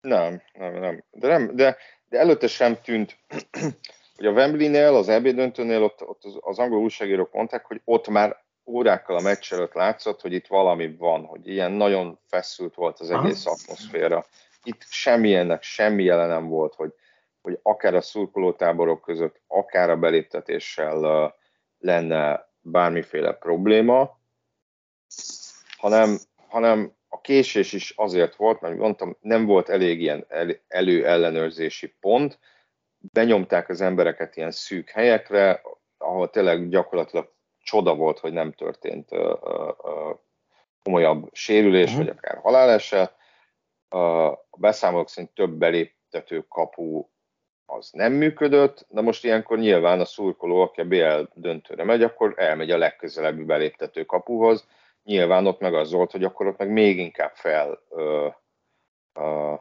[0.00, 1.02] Nem, nem, nem.
[1.11, 1.76] De, nem, de,
[2.14, 3.16] de előtte sem tűnt,
[4.16, 8.09] hogy a Wembley-nél, az EB döntőnél ott, ott az, az angol újságírók mondták, hogy ott
[8.09, 13.00] már órákkal a meccs előtt látszott, hogy itt valami van, hogy ilyen nagyon feszült volt
[13.00, 13.57] az egész Aha.
[13.61, 14.27] atmoszféra.
[14.62, 16.92] Itt semmilyennek semmi jele nem volt, hogy,
[17.42, 21.33] hogy akár a szurkolótáborok között, akár a beléptetéssel uh,
[21.79, 24.18] lenne bármiféle probléma,
[25.77, 31.94] hanem, hanem a késés is azért volt, mert mondtam, nem volt elég ilyen el, előellenőrzési
[32.00, 32.38] pont,
[32.98, 35.62] benyomták az embereket ilyen szűk helyekre,
[35.98, 40.18] ahol tényleg gyakorlatilag csoda volt, hogy nem történt uh, uh,
[40.83, 42.05] komolyabb sérülés, uh-huh.
[42.05, 43.16] vagy akár haláleset.
[43.88, 47.07] A beszámolók szerint több beléptető kapu
[47.66, 52.35] az nem működött, de most ilyenkor nyilván a szurkoló, aki a BL döntőre megy, akkor
[52.37, 54.66] elmegy a legközelebbi beléptető kapuhoz.
[55.05, 58.35] Nyilván ott meg az volt, hogy akkor ott meg még inkább fel uh,
[59.14, 59.61] uh,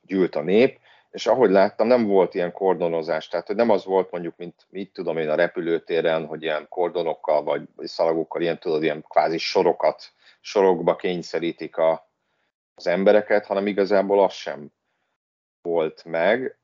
[0.00, 4.10] gyűlt a nép, és ahogy láttam, nem volt ilyen kordonozás, tehát hogy nem az volt
[4.10, 9.04] mondjuk, mint mit tudom én a repülőtéren, hogy ilyen kordonokkal vagy szalagokkal, ilyen tudod, ilyen
[9.08, 12.10] kvázi sorokat, sorokba kényszerítik a,
[12.74, 14.72] az embereket, hanem igazából az sem
[15.62, 16.58] volt meg,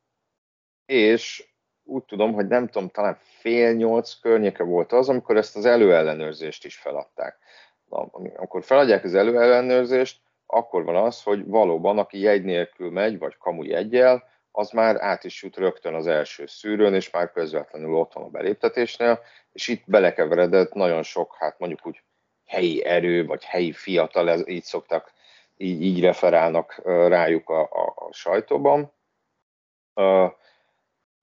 [0.87, 1.49] és
[1.89, 6.65] úgy tudom, hogy nem tudom, talán fél nyolc környéke volt az, amikor ezt az előellenőrzést
[6.65, 7.39] is feladták.
[7.85, 13.37] Na, amikor feladják az előellenőrzést, akkor van az, hogy valóban, aki jegy nélkül megy, vagy
[13.37, 18.13] kamu jegyel, az már át is jut rögtön az első szűrőn, és már közvetlenül ott
[18.13, 19.21] van a beléptetésnél,
[19.53, 22.03] és itt belekeveredett nagyon sok, hát mondjuk úgy
[22.47, 25.13] helyi erő, vagy helyi fiatal, ez, így szoktak,
[25.57, 28.93] így, így referálnak rájuk a, a, a sajtóban.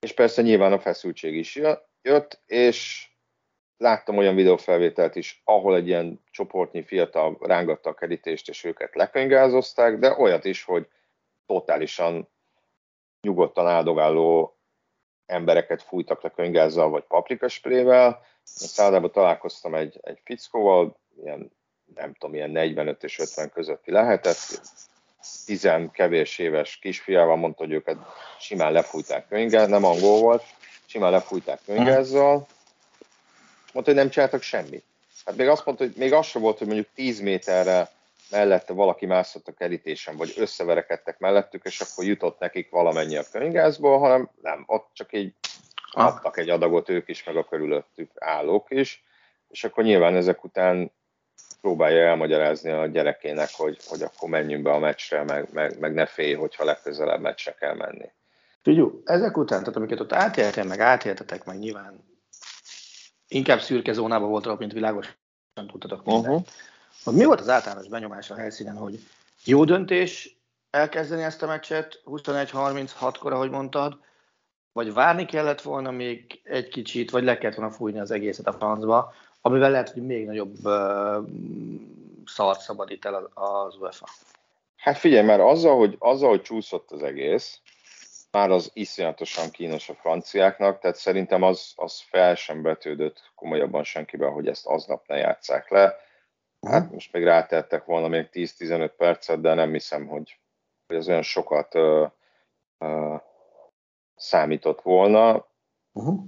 [0.06, 1.56] És persze nyilván a feszültség is
[2.02, 3.08] jött, és
[3.78, 10.00] láttam olyan videófelvételt is, ahol egy ilyen csoportnyi fiatal rángatta a kerítést, és őket lekönyvgázozták,
[10.00, 10.88] de olyat is, hogy
[11.46, 12.30] totálisan
[13.22, 14.58] nyugodtan áldogáló
[15.26, 18.22] embereket fújtak le könygázzal vagy paprikasprével.
[18.44, 21.52] Szállodában találkoztam egy, egy fickóval, ilyen,
[21.96, 24.62] nem tudom, ilyen 45 és 50 közötti lehetett,
[25.46, 27.98] tizen kevés éves kisfiával mondta, hogy őket
[28.40, 30.44] simán lefújták könygázzal, nem angol volt,
[30.86, 32.48] simán lefújták könygázzal,
[33.74, 34.84] mondta, hogy nem csináltak semmit.
[35.26, 37.90] Hát még azt mondta, hogy még az sem volt, hogy mondjuk 10 méterre
[38.30, 44.00] mellette valaki mászott a kerítésen, vagy összeverekedtek mellettük, és akkor jutott nekik valamennyi a könyvgázból,
[44.00, 45.34] hanem nem, ott csak így
[45.92, 49.04] adtak egy adagot ők is, meg a körülöttük állók is,
[49.50, 50.92] és akkor nyilván ezek után
[51.66, 56.06] próbálja elmagyarázni a gyerekének, hogy, hogy akkor menjünk be a meccsre, meg, meg, meg ne
[56.06, 58.12] félj, hogyha legközelebb meccsre kell menni.
[58.62, 62.04] Figyú, ezek után, tehát amiket ott átéltél, meg átéltetek, meg nyilván
[63.28, 65.14] inkább szürke zónában voltatok, mint világosan
[65.68, 66.28] tudtatok mindent.
[66.28, 66.48] Uh-huh
[67.04, 69.00] hogy mi volt az általános benyomás a helyszínen, hogy
[69.44, 74.00] jó döntés elkezdeni ezt a meccset 21-36-kor, ahogy mondtad,
[74.72, 78.54] vagy várni kellett volna még egy kicsit, vagy le kellett volna fújni az egészet a
[78.54, 79.14] francba,
[79.46, 80.56] amivel lehet, hogy még nagyobb
[82.26, 84.06] szart szabadít el az UEFA.
[84.76, 87.62] Hát figyelj, mert azzal, hogy, azzal, hogy csúszott az egész,
[88.32, 94.32] már az iszonyatosan kínos a franciáknak, tehát szerintem az, az fel sem betődött komolyabban senkiben,
[94.32, 95.96] hogy ezt aznap ne játsszák le.
[96.68, 100.40] Hát most még rátettek volna még 10-15 percet, de nem hiszem, hogy,
[100.88, 102.06] hogy ez olyan sokat ö,
[102.78, 103.16] ö,
[104.16, 105.48] számított volna.
[105.92, 106.24] Uh-huh.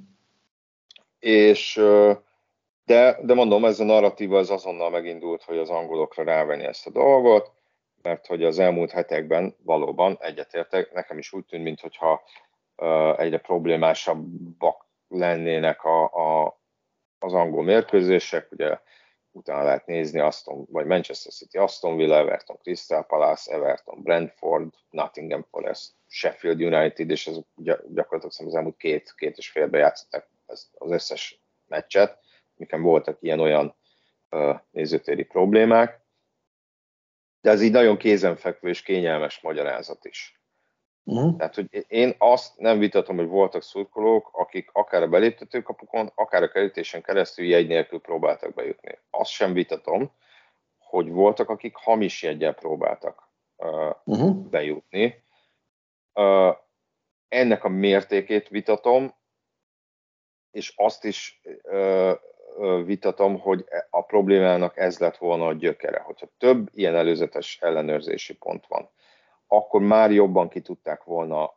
[1.19, 2.13] És ö,
[2.87, 6.89] de, de mondom, ez a narratíva az azonnal megindult, hogy az angolokra rávenni ezt a
[6.89, 7.51] dolgot,
[8.01, 12.23] mert hogy az elmúlt hetekben valóban egyetértek, nekem is úgy tűnt, mintha
[13.17, 16.59] egyre problémásabbak lennének a, a,
[17.19, 18.79] az angol mérkőzések, ugye
[19.31, 25.45] utána lehet nézni Aston, vagy Manchester City, Aston Villa, Everton, Crystal Palace, Everton, Brentford, Nottingham
[25.51, 27.37] Forest, Sheffield United, és ez
[27.93, 32.25] gyakorlatilag az elmúlt két, két és félbe játszották az összes meccset,
[32.57, 33.75] miken voltak ilyen-olyan
[34.71, 36.05] nézőtéri problémák.
[37.41, 40.41] De ez így nagyon kézenfekvő és kényelmes magyarázat is.
[41.03, 41.37] Uh-huh.
[41.37, 46.49] Tehát, hogy én azt nem vitatom, hogy voltak szurkolók, akik akár a beléptetőkapukon, akár a
[46.49, 48.99] kerítésen keresztül jegy nélkül próbáltak bejutni.
[49.09, 50.11] Azt sem vitatom,
[50.77, 54.49] hogy voltak, akik hamis jegyel próbáltak uh, uh-huh.
[54.49, 55.23] bejutni.
[56.13, 56.55] Uh,
[57.27, 59.15] ennek a mértékét vitatom,
[60.51, 62.13] és azt is uh,
[62.85, 65.99] vitatom, hogy a problémának ez lett volna a gyökere.
[65.99, 68.89] Hogyha több ilyen előzetes ellenőrzési pont van,
[69.47, 71.53] akkor már jobban ki tudták volna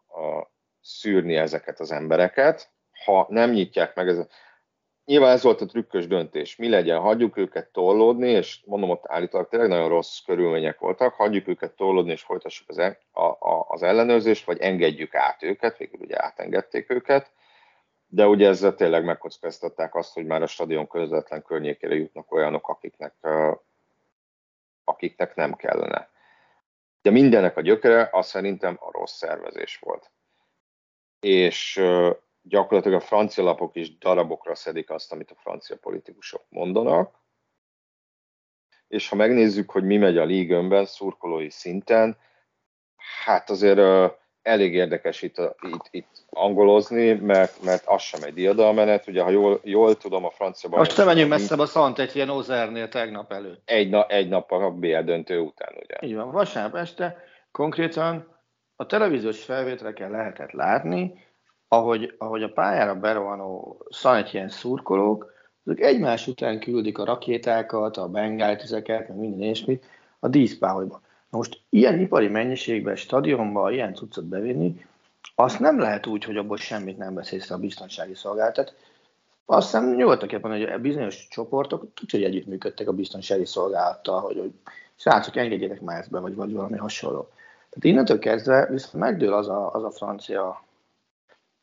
[0.81, 2.71] szűrni ezeket az embereket.
[3.05, 4.27] Ha nem nyitják meg, ez,
[5.05, 6.57] nyilván ez volt a trükkös döntés.
[6.57, 11.49] Mi legyen, hagyjuk őket tollódni, és mondom, ott állítólag tényleg nagyon rossz körülmények voltak, hagyjuk
[11.49, 16.01] őket tollódni, és folytassuk az, e, a, a, az ellenőrzést, vagy engedjük át őket, végül
[16.01, 17.33] ugye átengedték őket,
[18.13, 23.15] de ugye ezzel tényleg megkockáztatták azt, hogy már a stadion közvetlen környékére jutnak olyanok, akiknek,
[24.85, 26.11] akiknek nem kellene.
[27.03, 30.11] De mindennek a gyökere az szerintem a rossz szervezés volt.
[31.21, 31.83] És
[32.43, 37.19] gyakorlatilag a francia lapok is darabokra szedik azt, amit a francia politikusok mondanak.
[38.89, 42.19] És ha megnézzük, hogy mi megy a ligönben, szurkolói szinten,
[43.25, 49.07] hát azért elég érdekes itt, itt, itt angolozni, mert, mert az sem egy diadalmenet.
[49.07, 52.29] Ugye, ha jól, jól tudom, a francia Most te menjünk messzebb a Szant egy ilyen
[52.29, 53.63] Ozernél tegnap előtt.
[53.65, 56.09] Egy, na, egy nap a BL döntő után, ugye?
[56.09, 57.17] Így van, vasárnap este
[57.53, 58.39] konkrétan
[58.77, 61.25] a televíziós felvételeken lehetett látni,
[61.69, 63.83] ahogy, ahogy a pályára berohanó
[64.33, 65.33] ilyen szurkolók,
[65.65, 69.85] azok egymás után küldik a rakétákat, a bengáltizeket, meg minden ilyesmit
[70.19, 71.01] a díszpáholyba.
[71.31, 74.85] Na most ilyen ipari mennyiségben, stadionba ilyen cuccot bevinni,
[75.35, 78.75] azt nem lehet úgy, hogy abból semmit nem vesz észre a biztonsági szolgáltat.
[79.45, 84.39] Azt hiszem nyugodtak ebben, hogy a bizonyos csoportok tudja, hogy együttműködtek a biztonsági szolgálattal, hogy,
[84.39, 84.53] hogy
[84.97, 87.29] srácok, engedjétek már ezt be, vagy, vagy valami hasonló.
[87.71, 90.65] Tehát innentől kezdve viszont megdől az a, az a francia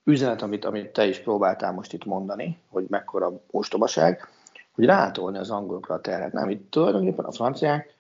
[0.03, 4.27] üzenet, amit, amit te is próbáltál most itt mondani, hogy mekkora ostobaság,
[4.71, 6.34] hogy rátolni az angolokra a terhet.
[6.34, 7.95] Nem, itt tulajdonképpen a franciák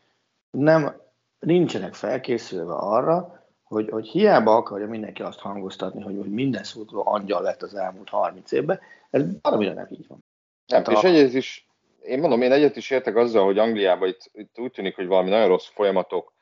[0.49, 0.95] nem
[1.39, 7.41] nincsenek felkészülve arra, hogy, hogy hiába akarja mindenki azt hangoztatni, hogy, hogy minden szurkoló angyal
[7.41, 10.25] lett az elmúlt 30 évben, ez valamire nem így van.
[10.65, 11.07] Nem, hát és a...
[11.07, 11.67] egyet is,
[12.01, 15.29] én mondom, én egyet is értek azzal, hogy Angliában itt, itt úgy tűnik, hogy valami
[15.29, 16.33] nagyon rossz folyamatok,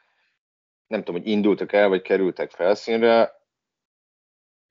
[0.87, 3.43] nem tudom, hogy indultak el, vagy kerültek felszínre,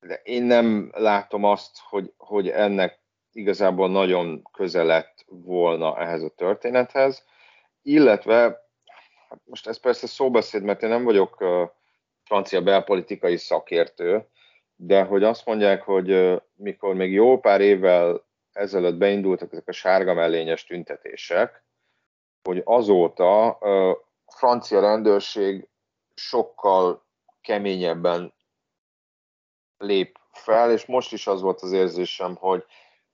[0.00, 3.00] de én nem látom azt, hogy, hogy ennek
[3.32, 7.24] igazából nagyon közel lett volna ehhez a történethez,
[7.82, 8.63] illetve
[9.34, 11.44] Hát most ez persze szóbeszéd, mert én nem vagyok
[12.24, 14.28] francia belpolitikai szakértő,
[14.76, 20.14] de hogy azt mondják, hogy mikor még jó pár évvel ezelőtt beindultak ezek a sárga
[20.14, 21.64] mellényes tüntetések,
[22.42, 25.68] hogy azóta a francia rendőrség
[26.14, 27.06] sokkal
[27.40, 28.34] keményebben
[29.78, 32.64] lép fel, és most is az volt az érzésem, hogy,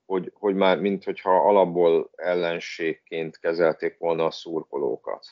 [0.07, 5.27] hogy, hogy már mintha alapból ellenségként kezelték volna a szurkolókat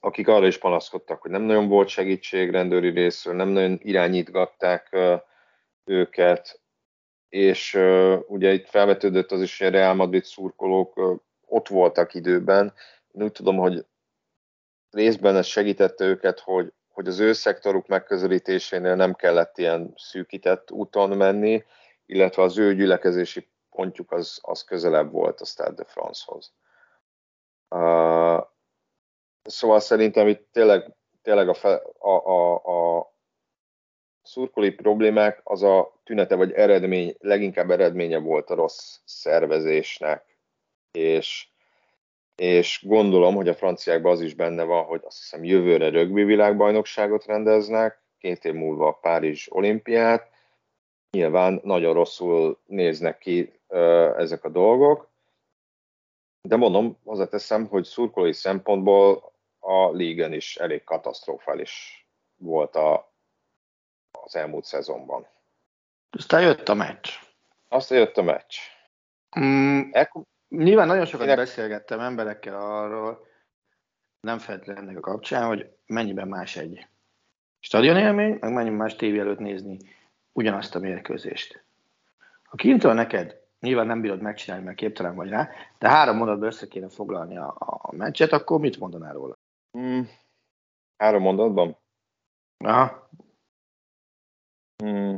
[0.00, 4.96] akik arra is panaszkodtak, hogy nem nagyon volt segítség rendőri részről, nem nagyon irányítgatták
[5.84, 6.60] őket,
[7.28, 7.74] és
[8.26, 12.74] ugye itt felvetődött az is, hogy a Real Madrid szurkolók ott voltak időben.
[13.12, 13.86] Én úgy tudom, hogy
[14.90, 21.16] részben ez segítette őket, hogy, hogy az ő szektoruk megközelítésénél nem kellett ilyen szűkített úton
[21.16, 21.64] menni,
[22.06, 26.52] illetve az ő gyülekezési pontjuk az, az közelebb volt a Stade de France-hoz.
[29.46, 33.12] Szóval szerintem itt tényleg, tényleg a, fe, a, a, a
[34.22, 40.38] szurkolói problémák az a tünete vagy eredmény, leginkább eredménye volt a rossz szervezésnek,
[40.92, 41.48] és,
[42.34, 47.26] és gondolom, hogy a franciákban az is benne van, hogy azt hiszem jövőre rögbi világbajnokságot
[47.26, 50.30] rendeznek, két év múlva a Párizs olimpiát,
[51.10, 53.60] nyilván nagyon rosszul néznek ki
[54.16, 55.08] ezek a dolgok,
[56.42, 59.32] de mondom, hozzáteszem, hogy szurkolói szempontból
[59.66, 63.12] a lígen is elég katasztrofális volt a,
[64.24, 65.26] az elmúlt szezonban.
[66.10, 67.08] Aztán jött a meccs.
[67.68, 68.56] Aztán jött a meccs.
[69.40, 70.22] Mm, Ekkor...
[70.48, 71.38] Nyilván nagyon sokat Ének...
[71.38, 73.26] beszélgettem emberekkel arról,
[74.20, 76.86] nem feltétlenül ennek a kapcsán, hogy mennyiben más egy
[77.60, 79.78] stadion élmény, meg mennyiben más tévé előtt nézni
[80.32, 81.64] ugyanazt a mérkőzést.
[82.42, 86.66] Ha kintől neked nyilván nem bírod megcsinálni, mert képtelen vagy rá, de három mondatban össze
[86.66, 89.36] kéne foglalni a, a meccset, akkor mit mondanál róla?
[89.76, 90.02] Mm,
[90.96, 91.78] három mondatban?
[92.56, 93.10] Aha.
[94.84, 95.16] Mm,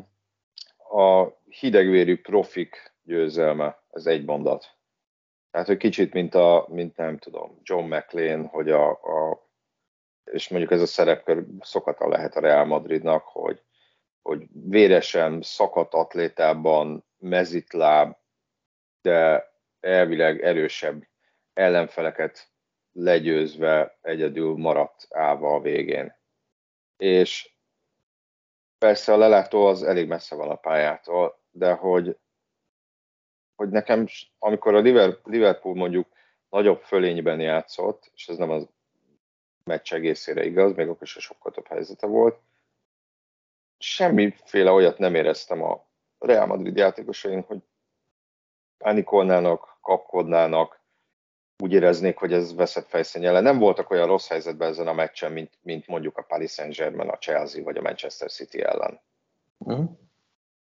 [0.77, 4.77] a hidegvérű profik győzelme, ez egy mondat.
[5.51, 9.47] Tehát, hogy kicsit, mint a, mint nem tudom, John McLean, hogy a, a
[10.25, 13.62] és mondjuk ez a szerepkör szokata lehet a Real Madridnak, hogy,
[14.23, 18.16] hogy véresen, szakadt atlétában, mezitláb,
[19.01, 21.09] de elvileg erősebb
[21.53, 22.51] ellenfeleket
[22.98, 26.16] legyőzve egyedül maradt állva a végén.
[26.96, 27.52] És
[28.78, 32.18] persze a lelátó az elég messze van a pályától, de hogy,
[33.54, 34.06] hogy nekem,
[34.38, 34.80] amikor a
[35.24, 36.06] Liverpool mondjuk
[36.48, 38.68] nagyobb fölényben játszott, és ez nem az
[39.64, 42.40] meccs egészére igaz, még akkor is sokkal több helyzete volt,
[43.78, 45.87] semmiféle olyat nem éreztem a
[46.18, 47.62] Real Madrid játékosain, hogy
[48.78, 50.80] pánikolnának, kapkodnának,
[51.62, 53.42] úgy éreznék, hogy ez veszett fejszény ellen.
[53.42, 57.18] Nem voltak olyan rossz helyzetben ezen a meccsen, mint, mint mondjuk a Paris Saint-Germain, a
[57.18, 59.01] Chelsea vagy a Manchester City ellen.
[59.73, 59.85] Mm.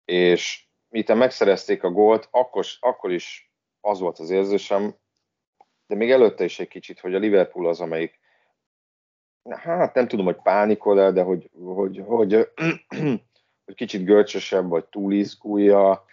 [0.04, 4.94] És miután megszerezték a gólt, akkor, akkor is az volt az érzésem,
[5.86, 8.20] de még előtte is egy kicsit, hogy a Liverpool az, amelyik
[9.50, 12.48] hát nem tudom, hogy pánikol el, de hogy, hogy, hogy,
[13.64, 16.04] hogy kicsit görcsösebb, vagy túlizgulja,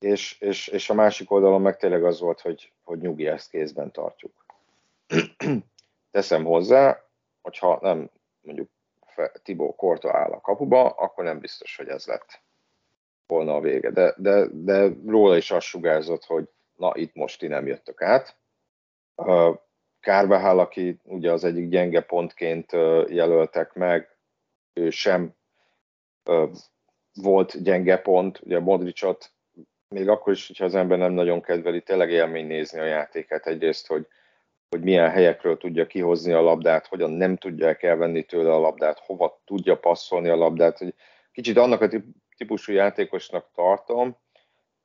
[0.00, 3.90] és, és, és a másik oldalon meg tényleg az volt, hogy, hogy nyugi, ezt kézben
[3.92, 4.44] tartjuk.
[6.10, 7.04] Teszem hozzá,
[7.42, 8.10] hogyha nem
[8.40, 8.68] mondjuk
[9.42, 12.40] Tibó Korta áll a kapuba, akkor nem biztos, hogy ez lett
[13.26, 13.90] volna a vége.
[13.90, 18.36] De, de, de róla is azt sugárzott, hogy na itt most ti nem jöttök át.
[20.00, 22.72] Kárbehál, aki ugye az egyik gyenge pontként
[23.08, 24.16] jelöltek meg,
[24.72, 25.34] ő sem
[27.14, 29.32] volt gyenge pont, ugye Modricot
[29.94, 33.46] még akkor is, hogyha az ember nem nagyon kedveli, tényleg élmény nézni a játékát.
[33.46, 34.06] Egyrészt, hogy,
[34.68, 39.42] hogy milyen helyekről tudja kihozni a labdát, hogyan nem tudják elvenni tőle a labdát, hova
[39.44, 40.78] tudja passzolni a labdát.
[40.78, 40.94] Hogy
[41.32, 41.88] kicsit annak a
[42.36, 44.16] típusú játékosnak tartom,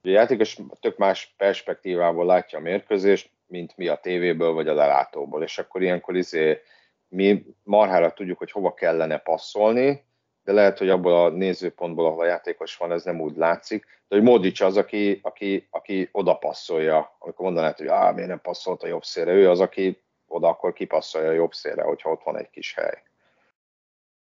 [0.01, 4.73] hogy a játékos tök más perspektívából látja a mérkőzést, mint mi a tévéből vagy a
[4.73, 6.61] lelátóból, és akkor ilyenkor izé,
[7.07, 10.05] mi marhára tudjuk, hogy hova kellene passzolni,
[10.45, 13.85] de lehet, hogy abból a nézőpontból, ahol a játékos van, ez nem úgy látszik.
[14.07, 18.41] De hogy Modric az, aki, aki, aki oda passzolja, amikor mondanád, hogy ah, miért nem
[18.41, 22.23] passzolt a jobb szélre, ő az, aki oda akkor kipasszolja a jobb szélre, hogyha ott
[22.23, 23.03] van egy kis hely.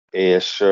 [0.10, 0.66] És,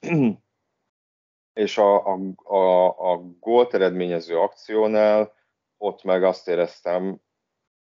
[1.62, 5.34] és a, a, a, a gólt eredményező akciónál
[5.78, 7.20] ott meg azt éreztem,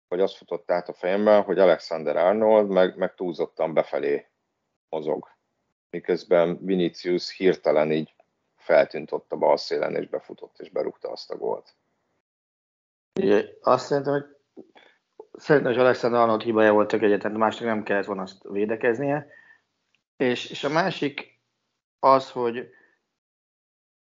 [0.07, 4.25] hogy azt futott át a fejemben, hogy Alexander Arnold meg, meg túlzottan befelé
[4.89, 5.36] mozog
[5.89, 8.15] miközben Vinicius hirtelen így
[8.55, 11.75] feltűnt ott a bal szélen, és befutott, és berúgta azt a gólt.
[13.19, 14.25] Ugye, azt szerintem, hogy
[15.33, 19.27] szerintem, hogy Alexander Arnold hibája volt tök egyetlen, a másik nem kellett volna azt védekeznie.
[20.17, 21.39] És, és a másik
[21.99, 22.69] az, hogy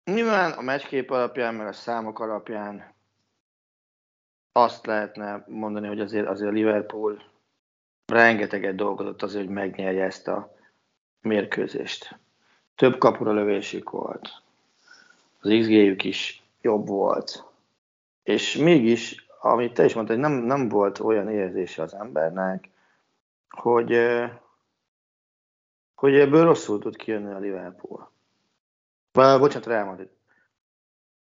[0.03, 2.93] nyilván a meccskép alapján, meg a számok alapján
[4.51, 7.31] azt lehetne mondani, hogy azért, azért Liverpool
[8.05, 10.52] rengeteget dolgozott azért, hogy megnyerje ezt a,
[11.23, 12.19] mérkőzést.
[12.75, 14.41] Több kapura lövésük volt.
[15.41, 17.43] Az xg is jobb volt.
[18.23, 22.69] És mégis, amit te is mondtad, nem, nem volt olyan érzése az embernek,
[23.49, 24.19] hogy,
[25.95, 28.11] hogy ebből rosszul tud kijönni a Liverpool.
[29.11, 30.09] Bocsánat, Real Madrid.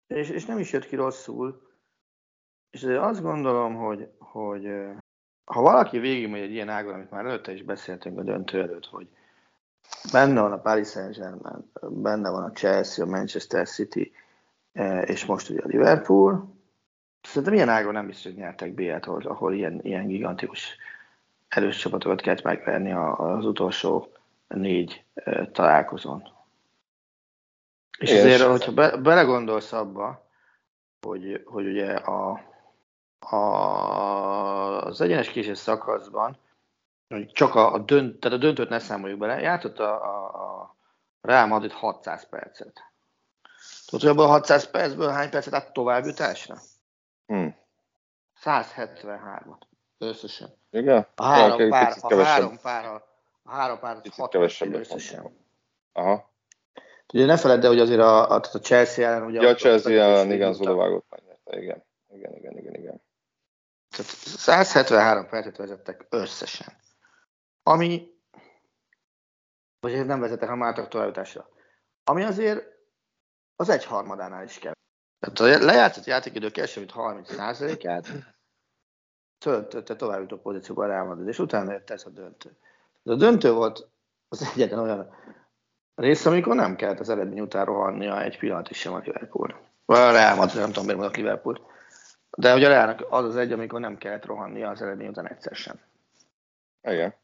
[0.06, 1.66] És, és nem is jött ki rosszul,
[2.70, 4.68] és azt gondolom, hogy, hogy
[5.44, 9.08] ha valaki végigmegy egy ilyen ágon, amit már előtte is beszéltünk a döntő előtt, hogy
[10.12, 14.12] Benne van a Paris Saint-Germain, benne van a Chelsea, a Manchester City,
[14.72, 16.54] e, és most ugye a Liverpool.
[17.22, 18.80] Szerintem ilyen ágon nem biztos, hogy nyertek b
[19.26, 20.76] ahol, ilyen, ilyen gigantikus
[21.48, 24.12] erős csapatokat kellett megverni az utolsó
[24.48, 26.34] négy e, találkozón.
[27.98, 30.28] És, és azért, hogyha be, belegondolsz abba,
[31.06, 32.40] hogy, hogy ugye a,
[33.18, 33.36] a,
[34.86, 36.36] az egyenes késés szakaszban
[37.32, 40.76] csak a, a, dönt, tehát a döntőt ne számoljuk bele, játszott a, a, a
[41.20, 42.82] Real Madrid 600 percet.
[43.86, 46.56] Tudod, hogy abban a 600 percből hány percet állt továbbjutásra?
[47.26, 47.56] Hmm.
[48.44, 49.60] 173-at
[49.98, 50.54] összesen.
[50.70, 51.06] Igen?
[51.14, 52.84] A három ja, pár, a három pár,
[53.42, 55.36] a három pár, hat kevesebb összesen.
[55.92, 56.30] Aha.
[57.12, 59.22] Ugye ne feledd el, hogy azért a, a, a Chelsea ellen...
[59.22, 61.84] Ugye ja, a Chelsea ellen igen, az odavágott megnyerte, igen.
[62.08, 63.02] Igen, igen, igen, igen.
[63.90, 66.84] Tehát 173 percet vezettek összesen
[67.68, 68.14] ami,
[69.80, 71.48] vagy ez nem vezetek, hanem álltak továbbításra,
[72.04, 72.66] ami azért
[73.56, 74.72] az egy harmadánál is kell.
[75.18, 78.08] Tehát a lejátszott játékidő kevesebb, mint 30%-át
[79.38, 82.56] töltötte továbbító pozícióban rámadod, és utána jött ez a döntő.
[83.04, 83.88] Ez a döntő volt
[84.28, 85.14] az egyetlen olyan
[85.94, 89.60] rész, amikor nem kellett az eredmény után rohannia egy pillanat is sem a Liverpool.
[89.84, 91.70] Vagy a Real Madrid, nem tudom, miért mondok Liverpool.
[92.36, 95.54] De ugye a Realnak az az egy, amikor nem kellett rohannia az eredmény után egyszer
[95.54, 95.80] sem.
[96.82, 97.14] Igen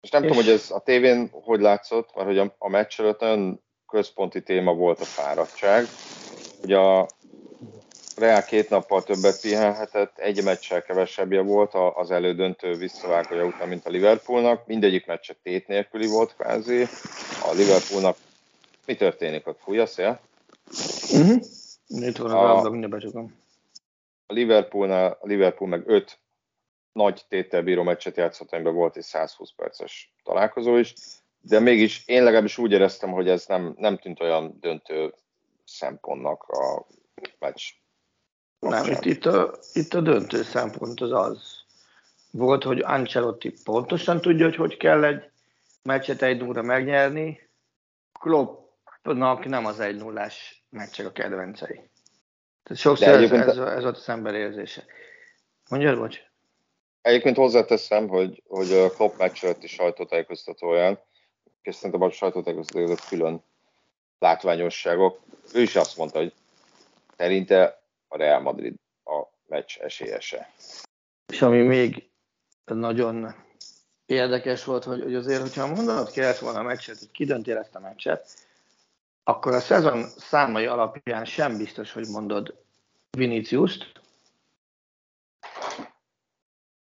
[0.00, 0.28] És nem és...
[0.28, 4.42] tudom, hogy ez a tévén hogy látszott, mert hogy a, a meccs előtt nagyon központi
[4.42, 5.86] téma volt a fáradtság.
[6.62, 7.08] Ugye a
[8.16, 13.90] Real két nappal többet pihenhetett, egy meccsel kevesebbje volt az elődöntő visszavágója után, mint a
[13.90, 14.66] Liverpoolnak.
[14.66, 16.86] Mindegyik meccse tét nélküli volt kvázi.
[17.42, 18.16] A Liverpoolnak
[18.86, 19.58] mi történik ott?
[19.62, 20.20] Fúj a szél?
[21.12, 21.42] Uh-huh.
[21.86, 22.70] Itt van a, a,
[24.26, 26.18] a Liverpoolnál, a Liverpool meg öt
[26.94, 30.94] nagy tétel bíró meccset játszott, amiben volt egy 120 perces találkozó is,
[31.40, 35.14] de mégis én legalábbis úgy éreztem, hogy ez nem, nem tűnt olyan döntő
[35.64, 36.86] szempontnak a
[37.38, 37.62] meccs.
[38.58, 41.62] Nem, itt, itt, a, itt a döntő szempont az az
[42.30, 45.30] volt, hogy Ancelotti pontosan tudja, hogy hogy kell egy
[45.82, 47.48] meccset egy 0 megnyerni,
[48.20, 51.80] Kloppnak nem az egy nullás meccsek a kedvencei.
[52.62, 54.84] Tehát sokszor ez, ez, ez volt az ember érzése.
[55.68, 56.33] Mondjad, bocs?
[57.04, 60.98] Egyébként hozzáteszem, hogy, hogy a Klopp meccs előtti sajtótájékoztatóján,
[61.62, 63.42] és szerintem a sajtótájékoztatóján külön
[64.18, 65.20] látványosságok,
[65.54, 66.32] ő is azt mondta, hogy
[67.16, 68.74] szerinte a Real Madrid
[69.04, 70.52] a meccs esélyese.
[71.32, 72.08] És ami még
[72.64, 73.34] nagyon
[74.06, 77.74] érdekes volt, hogy, hogy azért, hogyha mondanod kellett volna a meccset, hogy ki dönti ezt
[77.74, 78.28] a meccset,
[79.24, 82.54] akkor a szezon számai alapján sem biztos, hogy mondod
[83.10, 84.02] Vinicius-t,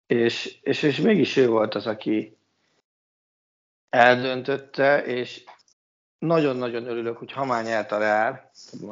[0.08, 2.36] és, és, és mégis ő volt az, aki
[3.88, 5.44] eldöntötte, és
[6.18, 8.50] nagyon-nagyon örülök, hogy ha már nyert a Real,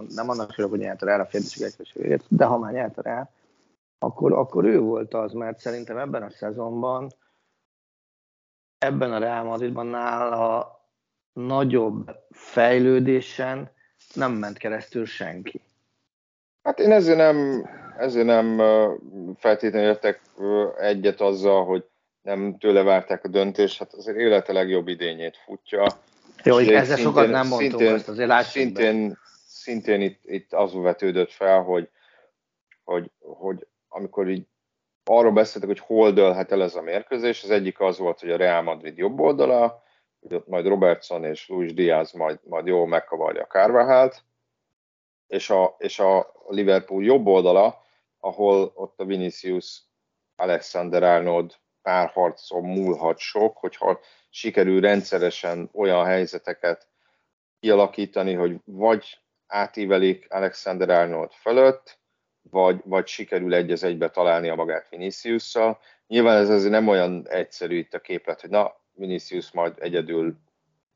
[0.08, 3.30] nem annak örülök, hogy nyert a férdeségekre, de ha már nyert a Real,
[3.98, 7.12] akkor, akkor ő volt az, mert szerintem ebben a szezonban,
[8.78, 10.80] ebben a Real Madridban nála
[11.32, 13.70] nagyobb fejlődésen
[14.14, 15.60] nem ment keresztül senki.
[16.62, 18.62] Hát én ezért nem, ezért nem
[19.38, 20.20] feltétlenül értek
[20.78, 21.84] egyet azzal, hogy
[22.22, 25.86] nem tőle várták a döntést, hát azért élete legjobb idényét futja.
[26.42, 29.18] Jó, ezzel szintén, sokat nem mondtunk, szintén, azt azért lássuk szintén, be.
[29.46, 31.88] szintén itt, itt az vetődött fel, hogy,
[32.84, 34.46] hogy, hogy amikor így
[35.04, 38.36] arról beszéltek, hogy hol dőlhet el ez a mérkőzés, az egyik az volt, hogy a
[38.36, 39.82] Real Madrid jobb oldala,
[40.20, 44.22] hogy ott majd Robertson és Luis Diaz majd, majd jól megkavarja a Carvajalt,
[45.26, 47.85] és a, és a Liverpool jobb oldala,
[48.26, 49.82] ahol ott a Vinicius
[50.36, 54.00] Alexander Arnold párharcon múlhat sok, hogyha
[54.30, 56.88] sikerül rendszeresen olyan helyzeteket
[57.60, 61.98] kialakítani, hogy vagy átívelik Alexander Arnold fölött,
[62.50, 65.78] vagy, vagy sikerül egy az egybe találni a magát Vinicius-szal.
[66.06, 70.36] Nyilván ez azért nem olyan egyszerű itt a képlet, hogy na, Vinicius majd egyedül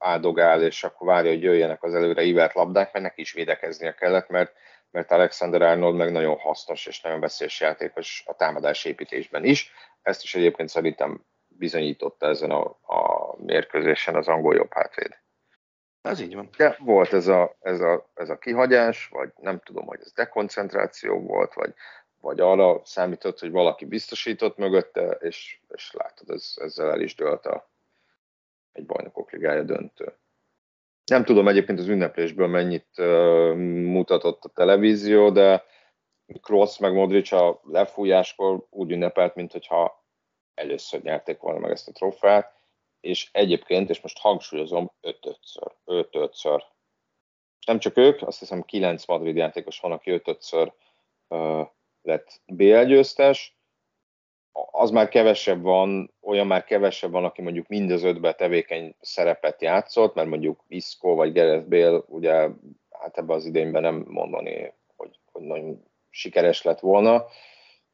[0.00, 4.28] áldogál, és akkor várja, hogy jöjjenek az előre ívelt labdák, mert neki is védekeznie kellett,
[4.28, 4.52] mert,
[4.90, 9.72] mert Alexander Arnold meg nagyon hasznos és nagyon veszélyes játékos a támadás építésben is.
[10.02, 15.18] Ezt is egyébként szerintem bizonyította ezen a, a mérkőzésen az angol jobb hátvéd.
[16.02, 16.48] Ez így van.
[16.56, 21.20] De volt ez a, ez, a, ez a kihagyás, vagy nem tudom, hogy ez dekoncentráció
[21.20, 21.74] volt, vagy,
[22.20, 27.46] vagy arra számított, hogy valaki biztosított mögötte, és, és látod, ez, ezzel el is dőlt
[27.46, 27.70] a,
[28.72, 30.18] egy bajnokok ligája döntő.
[31.04, 32.96] Nem tudom egyébként az ünneplésből mennyit
[33.86, 35.64] mutatott a televízió, de
[36.40, 40.04] Kroos meg Modric a lefújáskor úgy ünnepelt, mintha
[40.54, 42.58] először nyerték volna meg ezt a trófeát,
[43.00, 45.72] és egyébként, és most hangsúlyozom, 5-5-ször.
[45.86, 46.62] 5-5-ször.
[47.66, 50.72] Nem csak ők, azt hiszem 9 Madrid játékos van, aki 5-5-ször
[51.28, 51.68] uh,
[52.02, 53.59] lett BL győztes,
[54.52, 59.62] az már kevesebb van, olyan már kevesebb van, aki mondjuk mind az ötben tevékeny szerepet
[59.62, 62.32] játszott, mert mondjuk Isco vagy Gareth Bale, ugye
[62.90, 67.24] hát ebben az idényben nem mondani, hogy, hogy nagyon sikeres lett volna,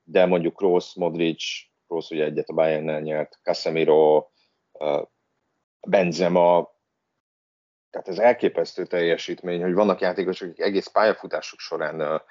[0.04, 1.44] de mondjuk Kroos, Modric,
[1.86, 4.26] Kroos ugye egyet a bayern nyert, Casemiro,
[5.80, 6.74] Benzema,
[7.90, 12.22] tehát ez elképesztő teljesítmény, hogy vannak játékosok, akik egész pályafutásuk során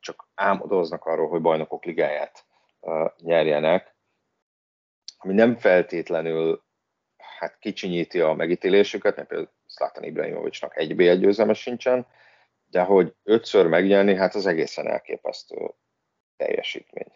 [0.00, 2.46] csak álmodoznak arról, hogy bajnokok ligáját
[3.18, 3.94] nyerjenek,
[5.18, 6.62] ami nem feltétlenül
[7.16, 12.06] hát kicsinyíti a megítélésüket, mert például Zlatan Ibrahimovicsnak egy BL győzelme sincsen,
[12.66, 15.70] de hogy ötször megnyerni, hát az egészen elképesztő
[16.36, 17.12] teljesítmény.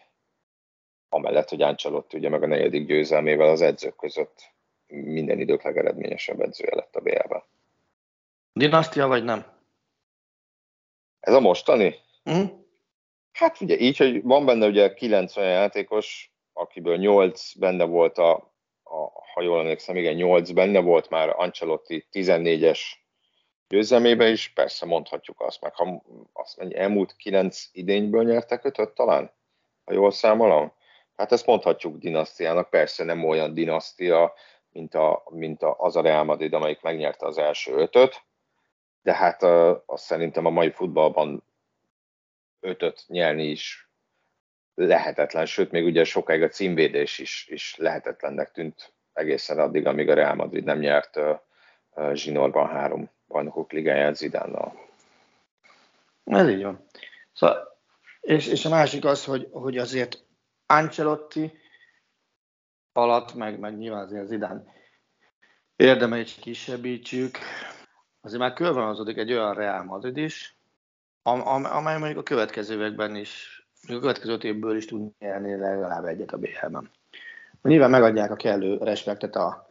[1.09, 4.51] Amellett, hogy Ancelotti ugye meg a negyedik győzelmével az edzők között
[4.87, 7.43] minden idők legeredményesebb edzője lett a BL-ben.
[8.53, 9.45] Dinasztia vagy nem?
[11.19, 11.95] Ez a mostani?
[12.29, 12.45] Mm.
[13.37, 18.31] Hát ugye így, hogy van benne ugye 9 olyan játékos, akiből 8 benne volt a,
[18.83, 18.95] a
[19.33, 22.79] ha jól emlékszem, igen, 8 benne volt már Ancelotti 14-es
[23.67, 29.31] győzelmébe is, persze mondhatjuk azt, meg ha azt mondja, elmúlt 9 idényből nyertek ötöt talán,
[29.85, 30.73] ha jól számolom.
[31.15, 34.33] Hát ezt mondhatjuk dinasztiának, persze nem olyan dinasztia,
[34.71, 38.21] mint, a, mint a, az a Real Madrid, amelyik megnyerte az első ötöt,
[39.01, 41.43] de hát uh, azt szerintem a mai futballban
[42.59, 43.89] ötöt nyerni is
[44.73, 50.13] lehetetlen, sőt, még ugye sokáig a címvédés is, is lehetetlennek tűnt egészen addig, amíg a
[50.13, 51.19] Real Madrid nem nyert
[52.13, 54.89] zsinórban három bajnokok ligáját Zidánnal.
[56.23, 56.85] Ez így van.
[57.33, 57.77] Szóval,
[58.21, 60.25] és, és a másik az, hogy, hogy azért
[60.65, 61.59] Ancelotti
[62.93, 64.75] alatt, meg, meg nyilván azért Zidán
[65.75, 67.37] érdemei is kisebbítsük,
[68.21, 70.56] azért már körvonalazódik egy olyan Real Madrid is,
[71.63, 76.37] amely mondjuk a következő években is, a következő évből is tud nyerni legalább egyet a
[76.37, 76.89] BL-ben.
[77.61, 79.67] Nyilván megadják a kellő respektet a,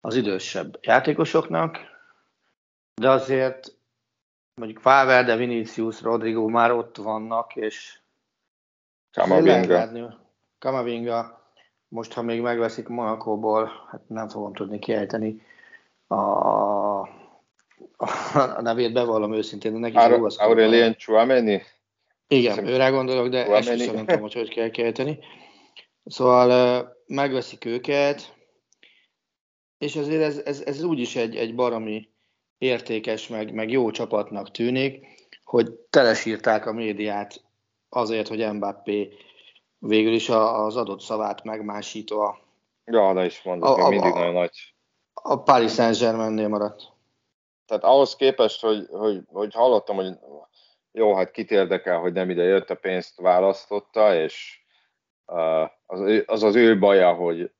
[0.00, 1.78] az idősebb játékosoknak,
[2.94, 3.76] de azért
[4.54, 7.98] mondjuk Valverde, Vinicius, Rodrigo már ott vannak, és
[9.12, 10.18] Kamavinga.
[10.58, 11.42] Kamavinga,
[11.88, 15.42] most ha még megveszik Monakóból, hát nem fogom tudni kiejteni
[16.06, 16.14] a,
[18.34, 21.62] a nevét bevallom őszintén, de neki Ar- az Aurelien Chouameni?
[22.28, 25.18] Igen, Hiszem, őre gondolok, de sem nem tudom, hogy hogy kell kiejteni.
[26.04, 28.36] Szóval megveszik őket,
[29.78, 32.08] és azért ez, ez, ez úgyis egy, egy barami
[32.58, 35.06] értékes, meg, meg jó csapatnak tűnik,
[35.44, 37.44] hogy telesírták a médiát
[37.88, 39.12] azért, hogy Mbappé
[39.78, 42.38] végül is az adott szavát megmásítva.
[42.84, 44.74] Ja, de is mondod, a, a, mindig nagyon nagy.
[45.12, 46.96] A Paris Saint-Germainnél maradt.
[47.68, 50.18] Tehát ahhoz képest, hogy, hogy, hogy hallottam, hogy
[50.92, 54.60] jó, hát kit érdekel, hogy nem ide jött, a pénzt választotta, és
[55.26, 55.70] uh,
[56.26, 57.50] az, az ő baja, hogy,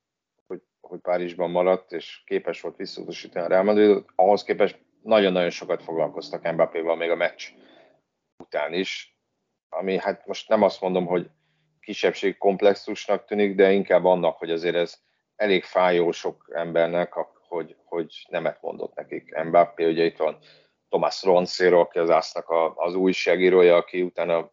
[0.46, 5.82] hogy, hogy Párizsban maradt, és képes volt visszautasítani a Real Madrid, ahhoz képest nagyon-nagyon sokat
[5.82, 7.48] foglalkoztak Mbappéval még a meccs
[8.36, 9.18] után is,
[9.68, 11.30] ami hát most nem azt mondom, hogy
[11.80, 14.98] kisebbség komplexusnak tűnik, de inkább annak, hogy azért ez
[15.36, 17.14] elég fájó sok embernek,
[17.48, 19.88] hogy, hogy nemet mondott nekik Mbappé.
[19.88, 20.38] Ugye itt van
[20.88, 24.50] Thomas Roncero, aki az ásznak az újságírója, aki utána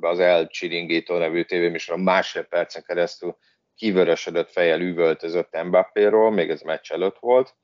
[0.00, 3.36] az El Csiringító nevű tévéműsoron másfél percen keresztül
[3.74, 7.56] kivörösödött fejjel üvöltözött Mbappéról, még ez meccs előtt volt,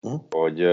[0.00, 0.14] hm?
[0.30, 0.66] hogy,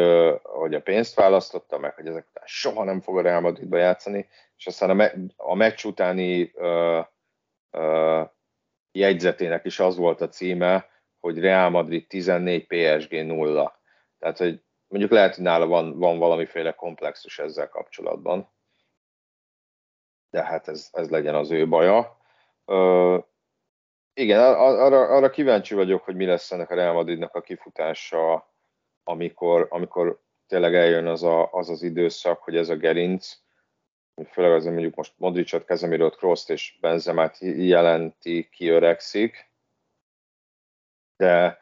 [0.44, 4.28] hogy a pénzt választotta meg, hogy ezek után soha nem fog a Real Madridba játszani,
[4.58, 7.06] és aztán a, me- a meccs utáni uh,
[7.72, 8.30] uh,
[8.92, 10.88] jegyzetének is az volt a címe,
[11.20, 13.80] hogy Real Madrid 14, PSG 0.
[14.20, 18.52] Tehát, hogy mondjuk lehet, hogy nála van, van valamiféle komplexus ezzel kapcsolatban.
[20.30, 22.18] De hát ez, ez legyen az ő baja.
[22.66, 23.24] Uh,
[24.14, 28.54] igen, arra, arra kíváncsi vagyok, hogy mi lesz ennek a Real Madridnak a kifutása,
[29.04, 33.38] amikor, amikor tényleg eljön az, a, az az időszak, hogy ez a gerinc,
[34.32, 39.49] főleg azért mondjuk most Modricot, Casemirot, Krooszt és Benzemát jelenti, kiöregszik,
[41.20, 41.60] de,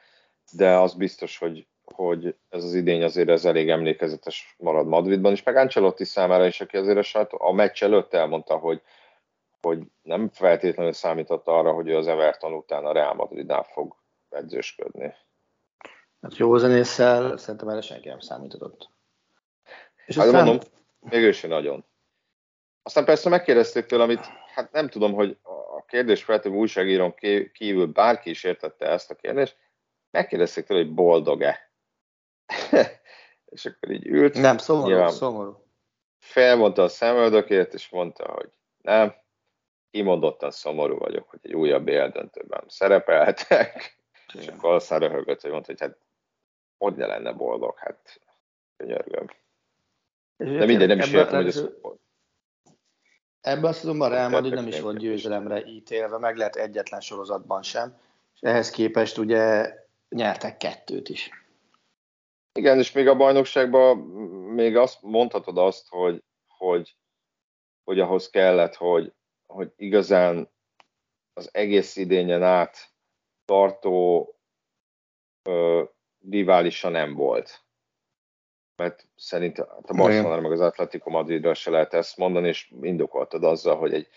[0.51, 5.43] de az biztos, hogy, hogy ez az idény azért ez elég emlékezetes marad Madridban is,
[5.43, 8.81] meg Ancelotti számára is, aki azért a, a meccs előtt elmondta, hogy,
[9.61, 13.95] hogy nem feltétlenül számított arra, hogy ő az Everton után a Real Madridnál fog
[14.29, 15.13] edzősködni.
[16.21, 18.89] Hát jó zenésszel szerintem erre senki nem számított.
[20.05, 20.45] És hát aztán...
[20.45, 20.67] mondom,
[20.99, 21.85] még ő sem nagyon.
[22.83, 25.37] Aztán persze megkérdezték tőle, amit hát nem tudom, hogy
[25.69, 27.15] a kérdés feltevő újságírón
[27.53, 29.57] kívül bárki is értette ezt a kérdést,
[30.11, 31.71] megkérdezték tőle, hogy boldog-e.
[33.45, 34.33] és akkor így ült.
[34.33, 35.65] Nem, szomorú, nyilván, szomorú.
[36.19, 38.49] Felmondta a szemöldökét, és mondta, hogy
[38.81, 39.15] nem,
[39.91, 43.75] kimondottan szomorú vagyok, hogy egy újabb éldöntőben szerepelhetek.
[44.33, 44.41] Igen.
[44.41, 45.97] És akkor aztán röhögött, hogy mondta, hogy hát
[46.77, 48.21] hogy ne lenne boldog, hát
[48.77, 49.27] könyörgöm.
[50.37, 51.65] De minden nem is értem, hogy ez
[53.41, 57.97] Ebben a szezonban Real Madrid nem is volt győzelemre ítélve, meg lehet egyetlen sorozatban sem,
[58.33, 59.73] és ehhez képest ugye
[60.09, 61.29] nyertek kettőt is.
[62.51, 63.97] Igen, és még a bajnokságban
[64.53, 66.95] még azt mondhatod azt, hogy, hogy,
[67.83, 69.13] hogy ahhoz kellett, hogy,
[69.45, 70.49] hogy igazán
[71.33, 72.77] az egész idényen át
[73.45, 74.27] tartó
[75.43, 75.83] ö,
[76.29, 77.66] riválisa nem volt
[78.77, 83.43] mert szerint hát a Barcelona meg az Atletico Madridra se lehet ezt mondani, és indokoltad
[83.43, 84.07] azzal, hogy egy,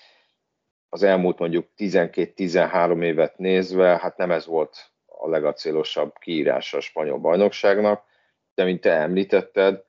[0.89, 7.19] az elmúlt mondjuk 12-13 évet nézve, hát nem ez volt a legacélosabb kiírása a spanyol
[7.19, 8.05] bajnokságnak,
[8.55, 9.85] de mint te említetted,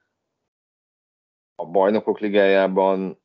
[1.56, 3.22] a bajnokok ligájában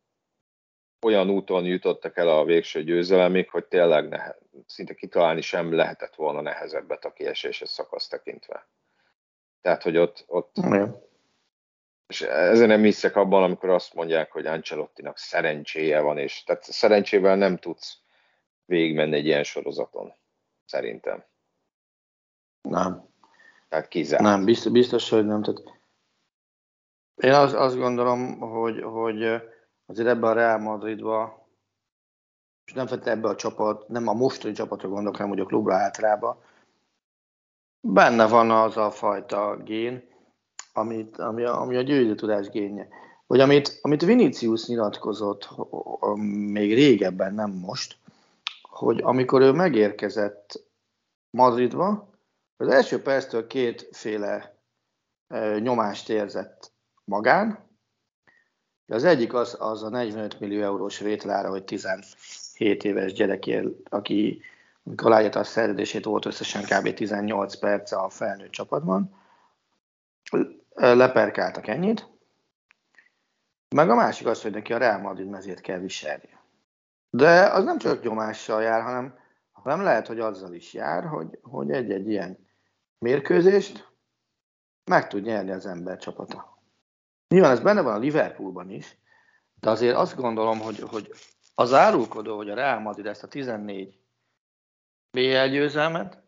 [1.03, 6.41] olyan úton jutottak el a végső győzelemig, hogy tényleg nehe, szinte kitalálni sem lehetett volna
[6.41, 8.69] nehezebbet a kieséses szakasz tekintve.
[9.61, 10.57] Tehát, hogy ott, ott,
[12.07, 17.37] és ezen nem hiszek abban, amikor azt mondják, hogy Ancelottinak szerencséje van, és tehát szerencsével
[17.37, 17.99] nem tudsz
[18.65, 20.15] végigmenni egy ilyen sorozaton,
[20.65, 21.25] szerintem.
[22.61, 23.05] Nem.
[23.69, 24.23] Tehát kizárt.
[24.23, 25.43] Nem, biztos, biztos hogy nem.
[25.43, 25.63] Tehát
[27.17, 29.23] én az, azt gondolom, hogy, hogy
[29.87, 31.49] azért ebben a Real Madridba,
[32.65, 35.75] és nem feltétlenül ebbe a csapat, nem a mostani csapatra gondolok, hanem hogy a klubra
[35.75, 36.43] általában,
[37.81, 40.16] benne van az a fajta gén,
[40.77, 42.89] amit, ami, ami a győző tudás génje.
[43.27, 45.49] Vagy amit, amit Vinicius nyilatkozott
[46.51, 47.97] még régebben, nem most,
[48.63, 50.65] hogy amikor ő megérkezett
[51.31, 52.11] Madridba,
[52.57, 54.57] az első perctől kétféle
[55.59, 56.73] nyomást érzett
[57.05, 57.59] magán.
[58.87, 64.43] Az egyik az, az a 45 millió eurós vételára, hogy 17 éves gyerekért, aki
[64.85, 66.95] amikor aláírta a szerződését, volt összesen kb.
[66.95, 69.15] 18 perce a felnőtt csapatban,
[70.75, 72.09] leperkáltak ennyit.
[73.75, 76.39] Meg a másik az, hogy neki a Real Madrid mezét kell viselni.
[77.11, 79.19] De az nem csak nyomással jár, hanem,
[79.53, 82.47] hanem lehet, hogy azzal is jár, hogy, hogy egy-egy ilyen
[82.99, 83.93] mérkőzést
[84.85, 86.59] meg tud nyerni az ember csapata.
[87.29, 88.99] Nyilván ez benne van a Liverpoolban is,
[89.61, 91.13] de azért azt gondolom, hogy, hogy
[91.55, 93.99] az árulkodó, hogy a Real Madrid ezt a 14
[95.11, 96.23] BL győzelmet,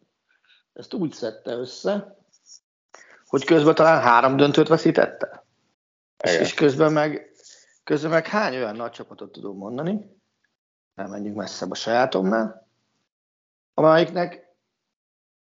[0.73, 2.18] ezt úgy szedte össze,
[3.29, 5.45] hogy közben talán három döntőt veszítette.
[6.25, 7.31] És, és közben, meg,
[7.85, 10.17] közben meg hány olyan nagy csapatot tudom mondani,
[10.95, 12.69] nem menjünk messzebb a sajátomnál,
[13.75, 14.57] amelyiknek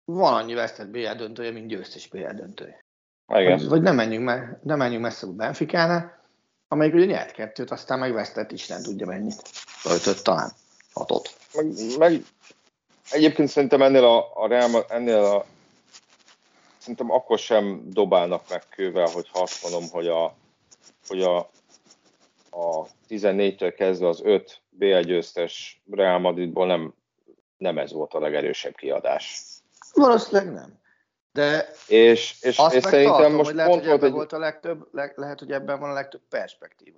[0.06, 2.86] van annyi vesztett BL döntője, mint győztes BL döntője.
[3.28, 3.58] Igen.
[3.58, 6.22] Vagy, vagy nem, menjünk, me, nem menjünk messzebb a Benficánál,
[6.68, 9.42] amelyik ugye nyert kettőt, aztán megvesztett Isten tudja mennyit.
[9.86, 10.52] Ötöt talán,
[10.94, 11.30] hatot.
[11.54, 11.68] Meg,
[11.98, 12.22] meg
[13.12, 15.46] egyébként szerintem ennél a, a Real, ennél a
[16.84, 20.36] szerintem akkor sem dobálnak meg kővel, hogy azt mondom, hogy a,
[21.08, 21.38] hogy a,
[22.50, 26.94] a 14-től kezdve az 5 BL győztes Real Madridból nem,
[27.58, 29.44] nem ez volt a legerősebb kiadás.
[29.94, 30.82] Valószínűleg nem.
[31.32, 34.14] De és, és, azt és szerintem tartom, most hogy lehet, pont hogy ebben egy...
[34.14, 36.98] volt a legtöbb, le, lehet, hogy ebben van a legtöbb perspektíva.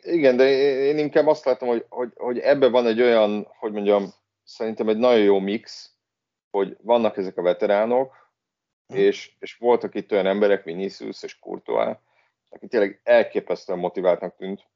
[0.00, 0.48] Igen, de
[0.84, 4.98] én inkább azt látom, hogy, hogy, hogy ebben van egy olyan, hogy mondjam, szerintem egy
[4.98, 5.94] nagyon jó mix,
[6.50, 8.19] hogy vannak ezek a veteránok,
[8.96, 11.96] és, és voltak itt olyan emberek, Vinicius és Courtois,
[12.48, 14.68] aki tényleg elképesztően motiváltnak tűnt,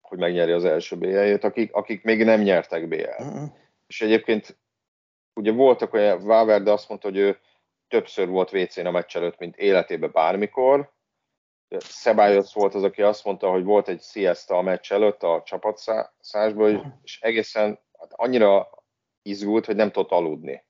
[0.00, 3.22] hogy megnyeri az első BL-jét, akik, akik még nem nyertek BL.
[3.22, 3.44] Hm.
[3.86, 4.58] És egyébként
[5.34, 7.38] ugye voltak olyan, Valverde azt mondta, hogy ő
[7.88, 10.92] többször volt WC-n a meccs előtt, mint életében bármikor.
[11.78, 17.00] Szebályos volt az, aki azt mondta, hogy volt egy siesta a meccs előtt a csapatszásból,
[17.02, 18.70] és egészen hát annyira
[19.22, 20.64] izgult, hogy nem tudott aludni.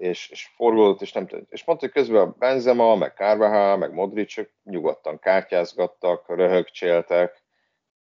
[0.00, 1.50] És, és forgódott, és nem tudott.
[1.50, 4.34] És mondta, hogy közben a Benzema, meg Carvajal, meg Modric
[4.64, 7.42] nyugodtan kártyázgattak, röhögcséltek,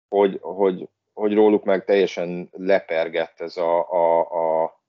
[0.08, 4.20] hogy, hogy, hogy róluk meg teljesen lepergett ez a, a,
[4.64, 4.82] a,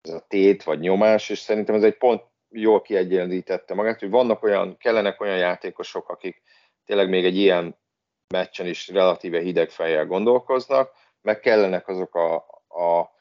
[0.00, 4.42] ez a tét vagy nyomás, és szerintem ez egy pont jól kiegyenlítette magát, hogy vannak
[4.42, 6.42] olyan, kellenek olyan játékosok, akik
[6.84, 7.76] tényleg még egy ilyen
[8.28, 12.34] meccsen is relatíve hideg fejjel gondolkoznak, meg kellenek azok a,
[12.68, 13.16] a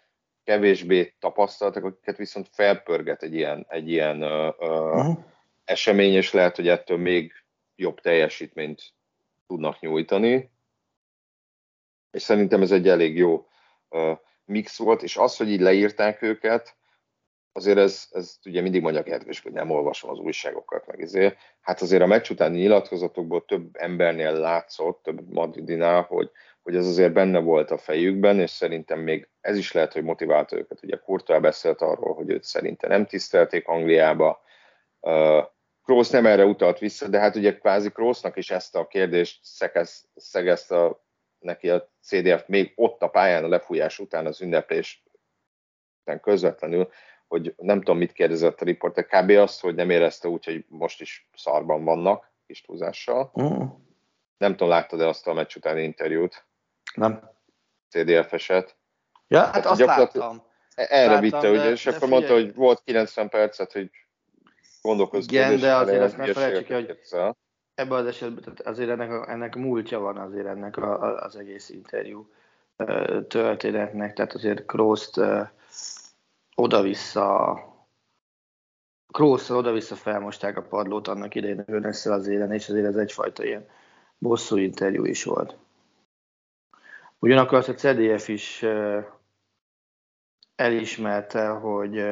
[0.47, 5.17] kevésbé tapasztaltak, akiket viszont felpörget egy ilyen, egy ilyen ö, uh-huh.
[5.65, 7.31] esemény, és lehet, hogy ettől még
[7.75, 8.81] jobb teljesítményt
[9.47, 10.51] tudnak nyújtani.
[12.11, 13.47] És szerintem ez egy elég jó
[13.89, 14.11] ö,
[14.45, 16.75] mix volt, és az, hogy így leírták őket,
[17.51, 21.37] azért ez, ez ugye mindig mondja kedves, hogy nem olvasom az újságokat, meg ezért.
[21.61, 26.31] Hát azért a meccs utáni nyilatkozatokból több embernél látszott, több Madridinál, hogy,
[26.67, 30.57] hogy ez azért benne volt a fejükben, és szerintem még ez is lehet, hogy motiválta
[30.57, 30.83] őket.
[30.83, 34.41] Ugye Kurtól beszélt arról, hogy őt szerinte nem tisztelték Angliába,
[35.83, 39.39] Kroos nem erre utalt vissza, de hát ugye kvázi Kroosnak is ezt a kérdést
[40.15, 40.97] szegezte
[41.39, 45.03] neki a CDF még ott a pályán a lefújás után az ünneplés
[46.21, 46.89] közvetlenül,
[47.27, 49.29] hogy nem tudom, mit kérdezett a riporter, kb.
[49.29, 53.31] azt, hogy nem érezte úgy, hogy most is szarban vannak, kis túlzással.
[53.41, 53.65] Mm.
[54.37, 56.45] Nem tudom, láttad-e azt a meccs utáni interjút?
[56.95, 57.29] Nem.
[57.89, 58.75] CDF-eset.
[59.27, 60.43] Ja, hát, hát azt láttam.
[60.75, 63.89] Erre láttam, vitte, ugye, és akkor mondta, hogy volt 90 percet, hogy
[64.81, 65.31] gondolkozott.
[65.31, 66.97] Igen, de azért ezt ne felejtsük hogy
[67.77, 71.35] ebben az esetben tehát azért ennek, a, ennek múltja van azért ennek a, a, az
[71.35, 72.29] egész interjú
[73.27, 75.21] történetnek, tehát azért Krooszt
[76.55, 77.59] oda-vissza
[79.13, 83.69] Krosszal oda-vissza felmosták a padlót annak idején Önesszel az élen, és azért ez egyfajta ilyen
[84.17, 85.57] bosszú interjú is volt.
[87.19, 88.65] Ugyanakkor azt a CDF is
[90.55, 92.03] elismerte, hogy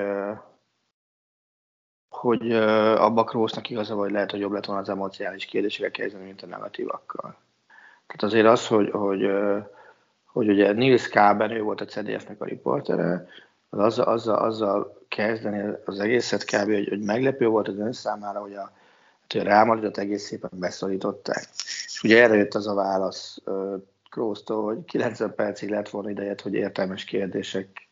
[2.09, 6.41] hogy abba Krósznak igaza, vagy lehet, hogy jobb lett volna az emocionális kérdésekkel kezdeni, mint
[6.41, 7.35] a negatívakkal.
[8.07, 9.31] Tehát azért az, hogy, hogy,
[10.25, 13.27] hogy ugye Nils Káben, ő volt a CDF-nek a riportere,
[13.69, 16.71] azzal, azzal, azzal kezdeni az egészet kb.
[16.71, 18.71] Hogy, hogy meglepő volt az ön számára, hogy a,
[19.31, 21.47] hogy a Real egész szépen beszorították.
[21.85, 23.41] És ugye erre jött az a válasz
[24.15, 27.87] Krósztól, hogy 90 percig lett volna idejét, hogy értelmes kérdések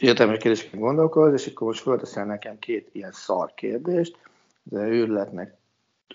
[0.00, 4.18] értelmes kérdéseket gondolkoz, és akkor most fölteszel nekem két ilyen szar kérdést,
[4.62, 5.56] de őrületnek,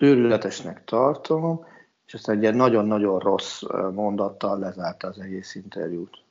[0.00, 1.66] őrületesnek tartom,
[2.06, 3.62] és aztán egy ilyen nagyon-nagyon rossz
[3.92, 6.22] mondattal lezárta az egész interjút.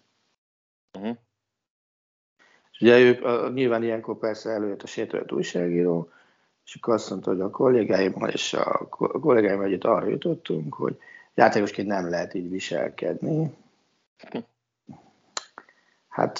[0.97, 1.17] Uh-huh.
[2.71, 6.09] És ugye ők, nyilván ilyenkor persze előjött a sétált újságíró,
[6.65, 8.87] és akkor azt mondta, hogy a kollégáimmal és a
[9.21, 10.97] kollégáimmal együtt arra jutottunk, hogy
[11.33, 13.57] játékosként nem lehet így viselkedni.
[16.07, 16.39] Hát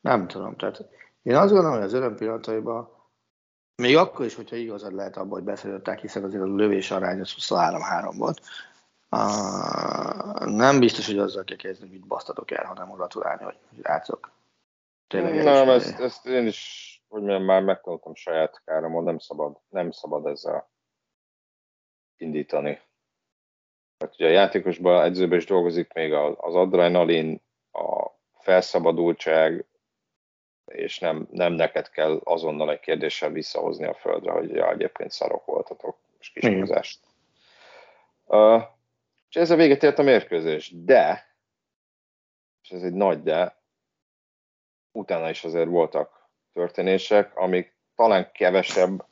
[0.00, 0.84] nem tudom, tehát
[1.22, 2.90] én azt gondolom, hogy az öröm pillanataiban,
[3.76, 7.34] még akkor is, hogyha igazad lehet abban, hogy beszélődtek, hiszen azért a lövés arány az
[7.38, 8.40] 23-3 volt,
[9.10, 14.30] uh, nem biztos, hogy azzal kell kezdeni, hogy basztatok el, hanem gratulálni, hogy játszok.
[15.06, 19.90] Tényleg nem, ezt, ezt, én is, hogy mondjam, már megtanultam saját káromon, nem szabad, nem
[19.90, 20.70] szabad ezzel
[22.16, 22.80] indítani.
[24.02, 27.40] Tehát ugye a játékosban, edzőben is dolgozik még az adrenalin,
[27.72, 29.64] a felszabadultság,
[30.64, 35.44] és nem, nem neked kell azonnal egy kérdéssel visszahozni a földre, hogy ja, egyébként szarok
[35.44, 37.00] voltatok, és kismozást.
[38.24, 38.62] Uh,
[39.28, 41.34] és ez a véget ért a mérkőzés, de,
[42.62, 43.56] és ez egy nagy de,
[44.92, 49.06] utána is azért voltak történések, amik talán kevesebb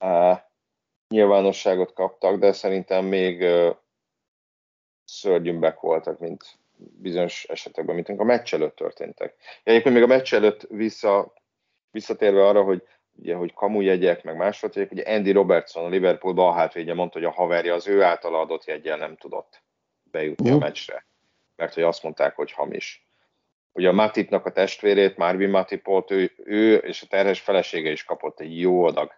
[0.00, 0.38] uh,
[1.08, 3.76] nyilvánosságot kaptak, de szerintem még uh,
[5.04, 9.34] szörnyűbbek voltak, mint bizonyos esetekben, mint a meccs előtt történtek.
[9.62, 11.32] Egyébként még a meccs előtt vissza,
[11.90, 12.82] visszatérve arra, hogy
[13.16, 17.32] ugye, hogy kamujegyek, meg másodjegyek, ugye Andy Robertson, a Liverpool bal hátvédje mondta, hogy a
[17.32, 19.62] haverja az ő által adott jegyel nem tudott
[20.02, 20.56] bejutni uh.
[20.56, 21.06] a meccsre,
[21.56, 23.06] mert hogy azt mondták, hogy hamis.
[23.72, 28.40] Ugye a Matipnak a testvérét, Marvin Matipot, ő, ő és a terhes felesége is kapott
[28.40, 29.12] egy jó adag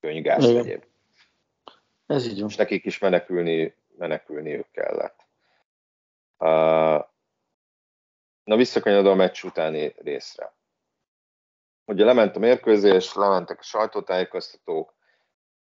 [0.00, 0.84] könygáz egyéb.
[2.06, 2.48] Ez így van.
[2.48, 5.26] És nekik is menekülni, menekülniük kellett.
[8.44, 10.54] Na visszakanyodva a meccs utáni részre.
[11.84, 14.94] Ugye lement a mérkőzés, lementek a sajtótájékoztatók,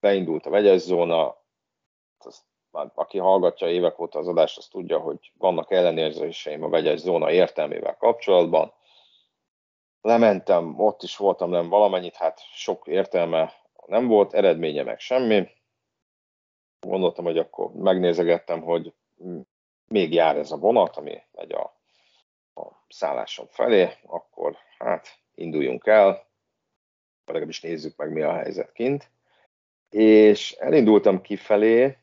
[0.01, 1.43] beindult a vegyes zóna,
[2.19, 6.99] azt, már aki hallgatja évek óta az adást, az tudja, hogy vannak ellenérzéseim a vegyes
[6.99, 8.73] zóna értelmével kapcsolatban.
[10.01, 13.53] Lementem, ott is voltam nem valamennyit, hát sok értelme
[13.87, 15.49] nem volt, eredménye meg semmi.
[16.87, 18.93] Gondoltam, hogy akkor megnézegettem, hogy
[19.89, 21.81] még jár ez a vonat, ami megy a,
[22.55, 26.27] a szállásom felé, akkor hát induljunk el,
[27.27, 29.11] legalábbis nézzük meg, mi a helyzet kint.
[29.91, 31.99] És elindultam kifelé,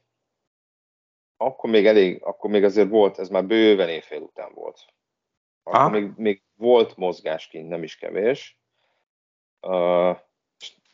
[1.38, 4.86] akkor még elég, akkor még azért volt, ez már bőven éjfél után volt.
[5.63, 8.59] Akkor még, még volt mozgás kint, nem is kevés.
[9.61, 10.17] Uh,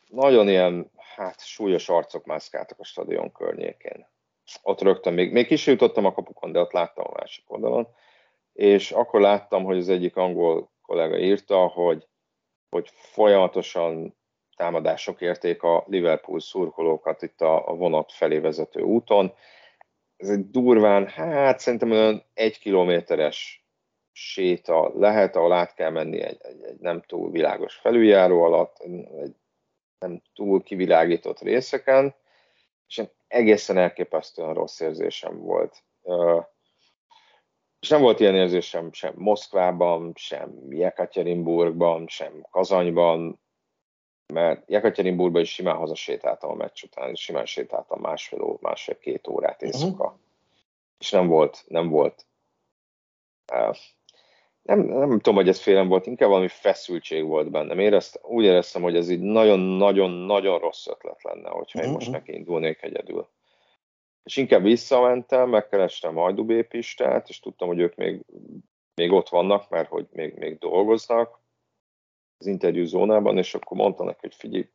[0.10, 4.08] nagyon ilyen, hát súlyos arcok mászkáltak a stadion környékén
[4.62, 7.88] ott rögtön még, még kis jutottam a kapukon, de ott láttam a másik oldalon,
[8.54, 12.08] és akkor láttam, hogy az egyik angol kollega írta, hogy,
[12.70, 14.16] hogy folyamatosan
[14.56, 19.34] támadások érték a Liverpool szurkolókat itt a, a vonat felé vezető úton.
[20.18, 23.66] Ez egy durván, hát szerintem olyan egy kilométeres
[24.12, 28.80] séta lehet, ahol át kell menni egy, egy, egy nem túl világos felüljáró alatt,
[29.18, 29.36] egy
[30.00, 32.16] nem túl kivilágított részeken,
[32.88, 35.84] és egészen elképesztően rossz érzésem volt.
[37.80, 43.40] És nem volt ilyen érzésem sem Moszkvában, sem Jekaterinburgban, sem Kazanyban,
[44.34, 50.06] mert Jekaterinburgban is simán hazasétáltam a meccs után, és simán sétáltam másfél, másfél-két órát éjszaka.
[50.06, 50.20] Uh-huh.
[51.00, 52.26] És nem volt, nem volt
[54.68, 57.80] nem, nem tudom, hogy ez félem volt, inkább valami feszültség volt bennem.
[57.80, 62.82] Érezt, úgy éreztem, hogy ez így nagyon-nagyon-nagyon rossz ötlet lenne, hogyha én most neki indulnék
[62.82, 63.28] egyedül.
[64.24, 66.64] És inkább visszamentem, megkerestem Majdu B.
[66.64, 68.26] Pistát, és tudtam, hogy ők még,
[68.96, 71.40] még ott vannak, mert hogy még, még dolgoznak
[72.38, 74.70] az interjú zónában, és akkor mondta neki, hogy figyelj,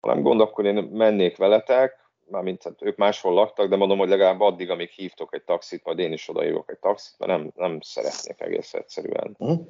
[0.00, 2.01] ha nem gond, akkor én mennék veletek,
[2.32, 5.98] mármint hát ők máshol laktak, de mondom, hogy legalább addig, amíg hívtok egy taxit, majd
[5.98, 9.66] én is odahívok egy taxit, mert nem, nem szeretnék egész egyszerűen uh-huh.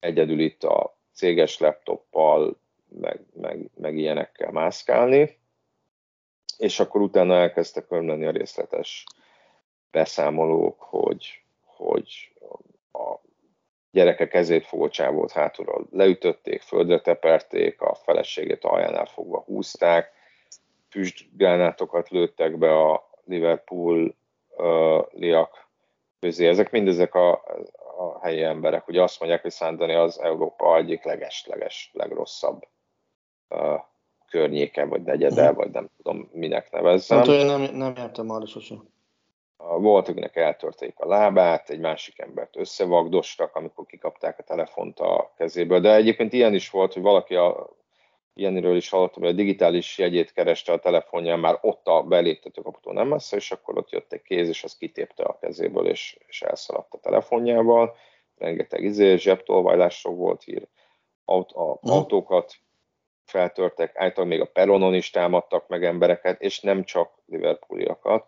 [0.00, 5.38] egyedül itt a céges laptoppal, meg, meg, meg ilyenekkel mászkálni.
[6.58, 9.04] És akkor utána elkezdtek ömleni a részletes
[9.90, 12.32] beszámolók, hogy, hogy
[12.92, 13.14] a
[13.90, 20.12] gyereke kezét fogó csávót hátulról leütötték, földre teperték, a feleségét aljánál fogva húzták,
[20.90, 24.14] füstgránátokat lőttek be a Liverpool
[24.56, 25.68] uh, liak
[26.20, 26.46] közé.
[26.46, 27.32] Ezek mindezek a,
[27.98, 28.88] a helyi emberek.
[28.88, 32.62] Ugye azt mondják, hogy Szándani az Európa egyik leges-leges, legrosszabb
[33.48, 33.80] uh,
[34.30, 35.54] környéke, vagy negyede, mm.
[35.54, 37.18] vagy nem tudom, minek nevezzem.
[37.18, 38.88] Hát, nem, nem jártam arra sosem.
[39.56, 45.80] Volt, akinek eltörték a lábát, egy másik embert összevagdostak, amikor kikapták a telefont a kezéből.
[45.80, 47.76] De egyébként ilyen is volt, hogy valaki a
[48.38, 53.08] ilyenről is hallottam, hogy a digitális jegyét kereste a telefonján, már ott a beléptetőkaputó nem
[53.08, 56.94] messze, és akkor ott jött egy kéz, és az kitépte a kezéből, és, és elszaladt
[56.94, 57.96] a telefonjával.
[58.36, 60.68] Rengeteg izé, zsebtolvajlásról volt hír,
[61.24, 62.54] aut, a, autókat
[63.24, 68.26] feltörtek, általában még a peronon is támadtak meg embereket, és nem csak Liverpooliakat.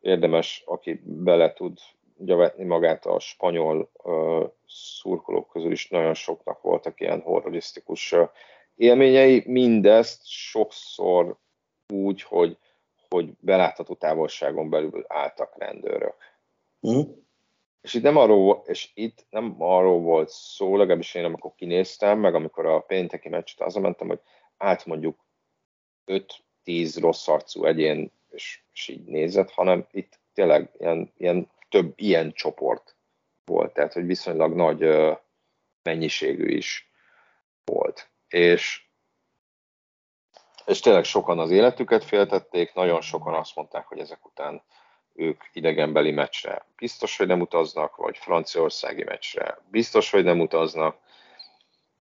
[0.00, 1.78] Érdemes, aki bele tud
[2.16, 8.28] vetni magát a spanyol uh, szurkolók közül is nagyon soknak voltak ilyen horrorisztikus uh,
[8.76, 11.36] élményei, mindezt sokszor
[11.92, 12.58] úgy, hogy,
[13.08, 16.16] hogy belátható távolságon belül álltak rendőrök.
[16.88, 17.00] Mm.
[17.80, 22.34] És itt nem arról, és itt nem arról volt szó, legalábbis én amikor kinéztem, meg
[22.34, 24.20] amikor a pénteki meccset hazamentem, hogy
[24.56, 25.24] át mondjuk
[26.66, 32.32] 5-10 rossz arcú egyén, és, és így nézett, hanem itt tényleg ilyen, ilyen több ilyen
[32.32, 32.96] csoport
[33.44, 35.10] volt, tehát hogy viszonylag nagy
[35.82, 36.90] mennyiségű is
[37.64, 38.82] volt és,
[40.66, 44.62] és tényleg sokan az életüket féltették, nagyon sokan azt mondták, hogy ezek után
[45.12, 50.98] ők idegenbeli meccsre biztos, hogy nem utaznak, vagy franciaországi meccsre biztos, hogy nem utaznak,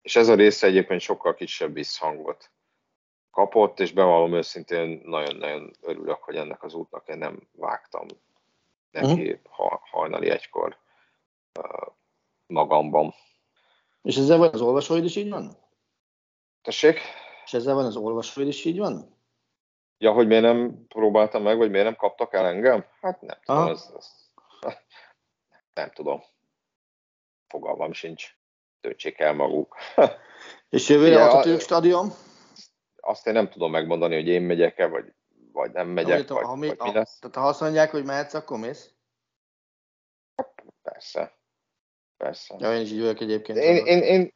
[0.02, 2.52] és ez a része egyébként sokkal kisebb visszhangot
[3.32, 8.06] kapott, és bevallom őszintén nagyon-nagyon örülök, hogy ennek az útnak én nem vágtam
[8.92, 9.40] neki uh-huh.
[9.50, 10.78] ha, hajnali egykor
[11.60, 11.94] uh,
[12.46, 13.14] magamban.
[14.02, 15.63] És ezzel van az olvasóid is így van?
[16.64, 17.00] Tessék?
[17.46, 19.18] És ezzel van az olvasóid is így van?
[19.98, 22.86] Ja, hogy miért nem próbáltam meg, vagy miért nem kaptak el engem?
[23.02, 24.08] Hát nem tudom, ez, ez,
[25.74, 26.24] nem tudom.
[27.48, 28.36] Fogalmam sincs.
[28.82, 29.76] Töltsék el maguk.
[30.70, 32.10] És jövőre a Atatürk stadion?
[32.96, 35.14] Azt én nem tudom megmondani, hogy én megyek-e, vagy,
[35.52, 37.20] vagy nem megyek, ha, vagy, ha, mi, vagy mi lesz.
[37.20, 38.94] Tehát ha azt mondják, hogy mehetsz, akkor mész?
[40.82, 41.38] Persze.
[42.18, 42.56] Persze.
[42.60, 43.58] Ja, én is így vagyok egyébként.
[43.58, 44.34] Én, én, én,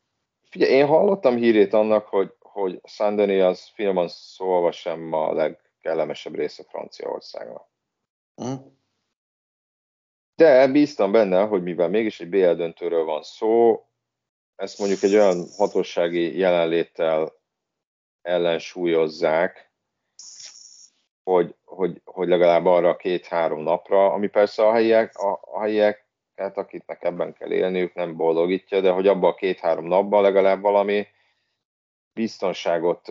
[0.49, 6.63] Figyelj, én hallottam hírét annak, hogy, hogy Saint-Denis az finoman szólva sem a legkellemesebb része
[6.63, 7.67] Franciaországnak.
[8.43, 8.55] Mm.
[10.35, 13.81] De bíztam benne, hogy mivel mégis egy BL döntőről van szó,
[14.55, 17.33] ezt mondjuk egy olyan hatósági jelenléttel
[18.21, 19.71] ellensúlyozzák,
[21.23, 26.06] hogy, hogy, hogy legalább arra két-három napra, ami persze a helyiek, a, a helyiek
[26.37, 31.07] hát akiknek ebben kell élniük, nem boldogítja, de hogy abban a két-három napban legalább valami
[32.13, 33.09] biztonságot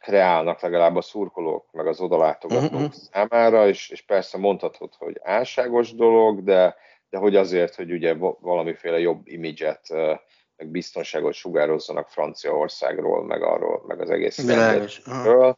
[0.00, 2.92] kreálnak legalább a szurkolók, meg az odalátogatók uh-huh.
[2.92, 6.76] számára, és, és persze mondhatod, hogy álságos dolog, de,
[7.10, 9.88] de hogy azért, hogy ugye valamiféle jobb imidzset,
[10.56, 15.56] meg biztonságot sugározzanak Franciaországról, meg arról, meg az egész uh-huh.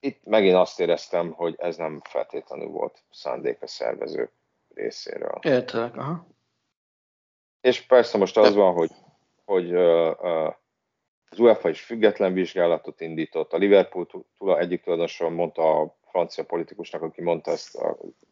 [0.00, 4.32] Itt megint azt éreztem, hogy ez nem feltétlenül volt szándék a szervezők
[4.76, 5.38] részéről.
[5.42, 6.26] Értelek, aha.
[7.60, 8.90] És persze most az van, hogy,
[9.44, 9.74] hogy
[11.30, 13.52] az UEFA is független vizsgálatot indított.
[13.52, 14.06] A Liverpool
[14.38, 17.78] túl egyik tulajdonoson mondta a francia politikusnak, aki mondta ezt,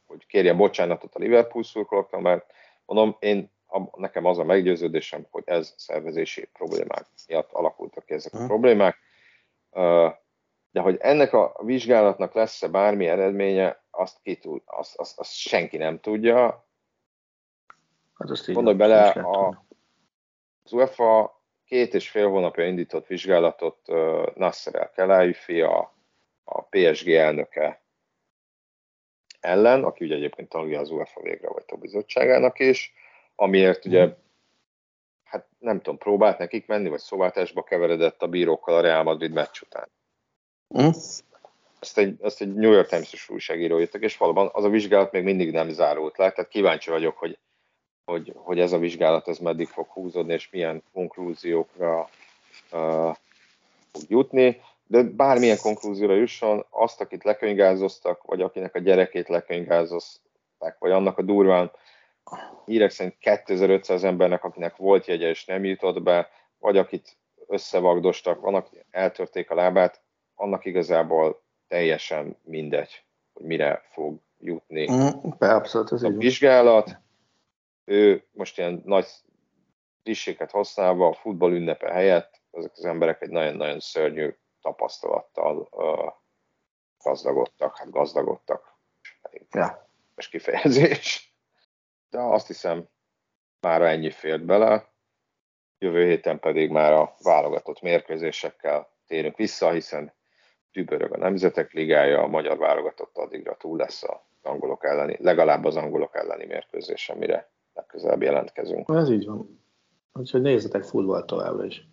[0.06, 2.52] hogy kérje bocsánatot a Liverpool szurkolóknak, mert
[2.84, 3.52] mondom, én,
[3.96, 8.96] nekem az a meggyőződésem, hogy ez szervezési problémák miatt alakultak ki ezek a problémák.
[10.70, 15.76] De hogy ennek a vizsgálatnak lesz-e bármi eredménye, azt, ki tud, azt, azt, azt senki
[15.76, 16.66] nem tudja.
[18.14, 19.64] Hát azt Gondolj bele, a,
[20.64, 25.94] az UEFA két és fél hónapja indított vizsgálatot uh, Nasser El Khelaifi, a,
[26.44, 27.82] a PSG elnöke
[29.40, 32.92] ellen, aki ugye egyébként tagja az UEFA végrehajtó bizottságának is,
[33.34, 34.10] amiért ugye, mm.
[35.24, 39.60] hát nem tudom, próbált nekik menni, vagy szóváltásba keveredett a bírókkal a Real Madrid meccs
[39.60, 39.88] után.
[40.78, 40.88] Mm
[41.84, 45.22] ezt egy, ezt egy New York Times-os újságíró írtak, és valóban az a vizsgálat még
[45.22, 47.38] mindig nem zárult le, tehát kíváncsi vagyok, hogy,
[48.04, 52.08] hogy, hogy ez a vizsgálat ez meddig fog húzódni, és milyen konklúziókra
[52.72, 53.16] uh,
[53.92, 60.90] fog jutni, de bármilyen konklúzióra jusson, azt, akit lekönyvgázoztak, vagy akinek a gyerekét lekönyvgázozták, vagy
[60.90, 61.70] annak a durván
[62.64, 67.16] hírek szerint 2500 embernek, akinek volt jegye és nem jutott be, vagy akit
[67.46, 70.02] összevagdostak, vannak eltörték a lábát,
[70.34, 75.08] annak igazából teljesen mindegy, hogy mire fog jutni mm,
[75.38, 76.98] abszolút, ez a vizsgálat.
[77.84, 79.06] Ő most ilyen nagy
[80.02, 86.12] klisséket használva a futball ünnepe helyett, ezek az emberek egy nagyon-nagyon szörnyű tapasztalattal uh,
[87.02, 88.78] gazdagodtak, hát gazdagodtak.
[89.50, 89.88] Ja.
[90.14, 91.34] Most kifejezés.
[92.10, 92.88] de azt hiszem
[93.60, 94.92] már ennyi fért bele.
[95.78, 100.12] Jövő héten pedig már a válogatott mérkőzésekkel térünk vissza, hiszen
[100.74, 105.76] tübörög a Nemzetek Ligája, a magyar válogatott addigra túl lesz az angolok elleni, legalább az
[105.76, 108.88] angolok elleni mérkőzés, amire legközelebb jelentkezünk.
[108.88, 109.60] Ez így van.
[110.12, 111.88] Úgyhogy nézzetek futballt továbbra is.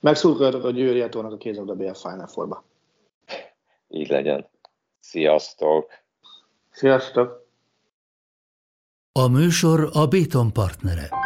[0.00, 2.64] Megszurkoljatok a Győri Etónak a kézabda BL Final Four-ba.
[3.88, 4.48] Így legyen.
[4.98, 5.90] Sziasztok!
[6.70, 7.46] Sziasztok!
[9.12, 11.23] A műsor a Béton partnere.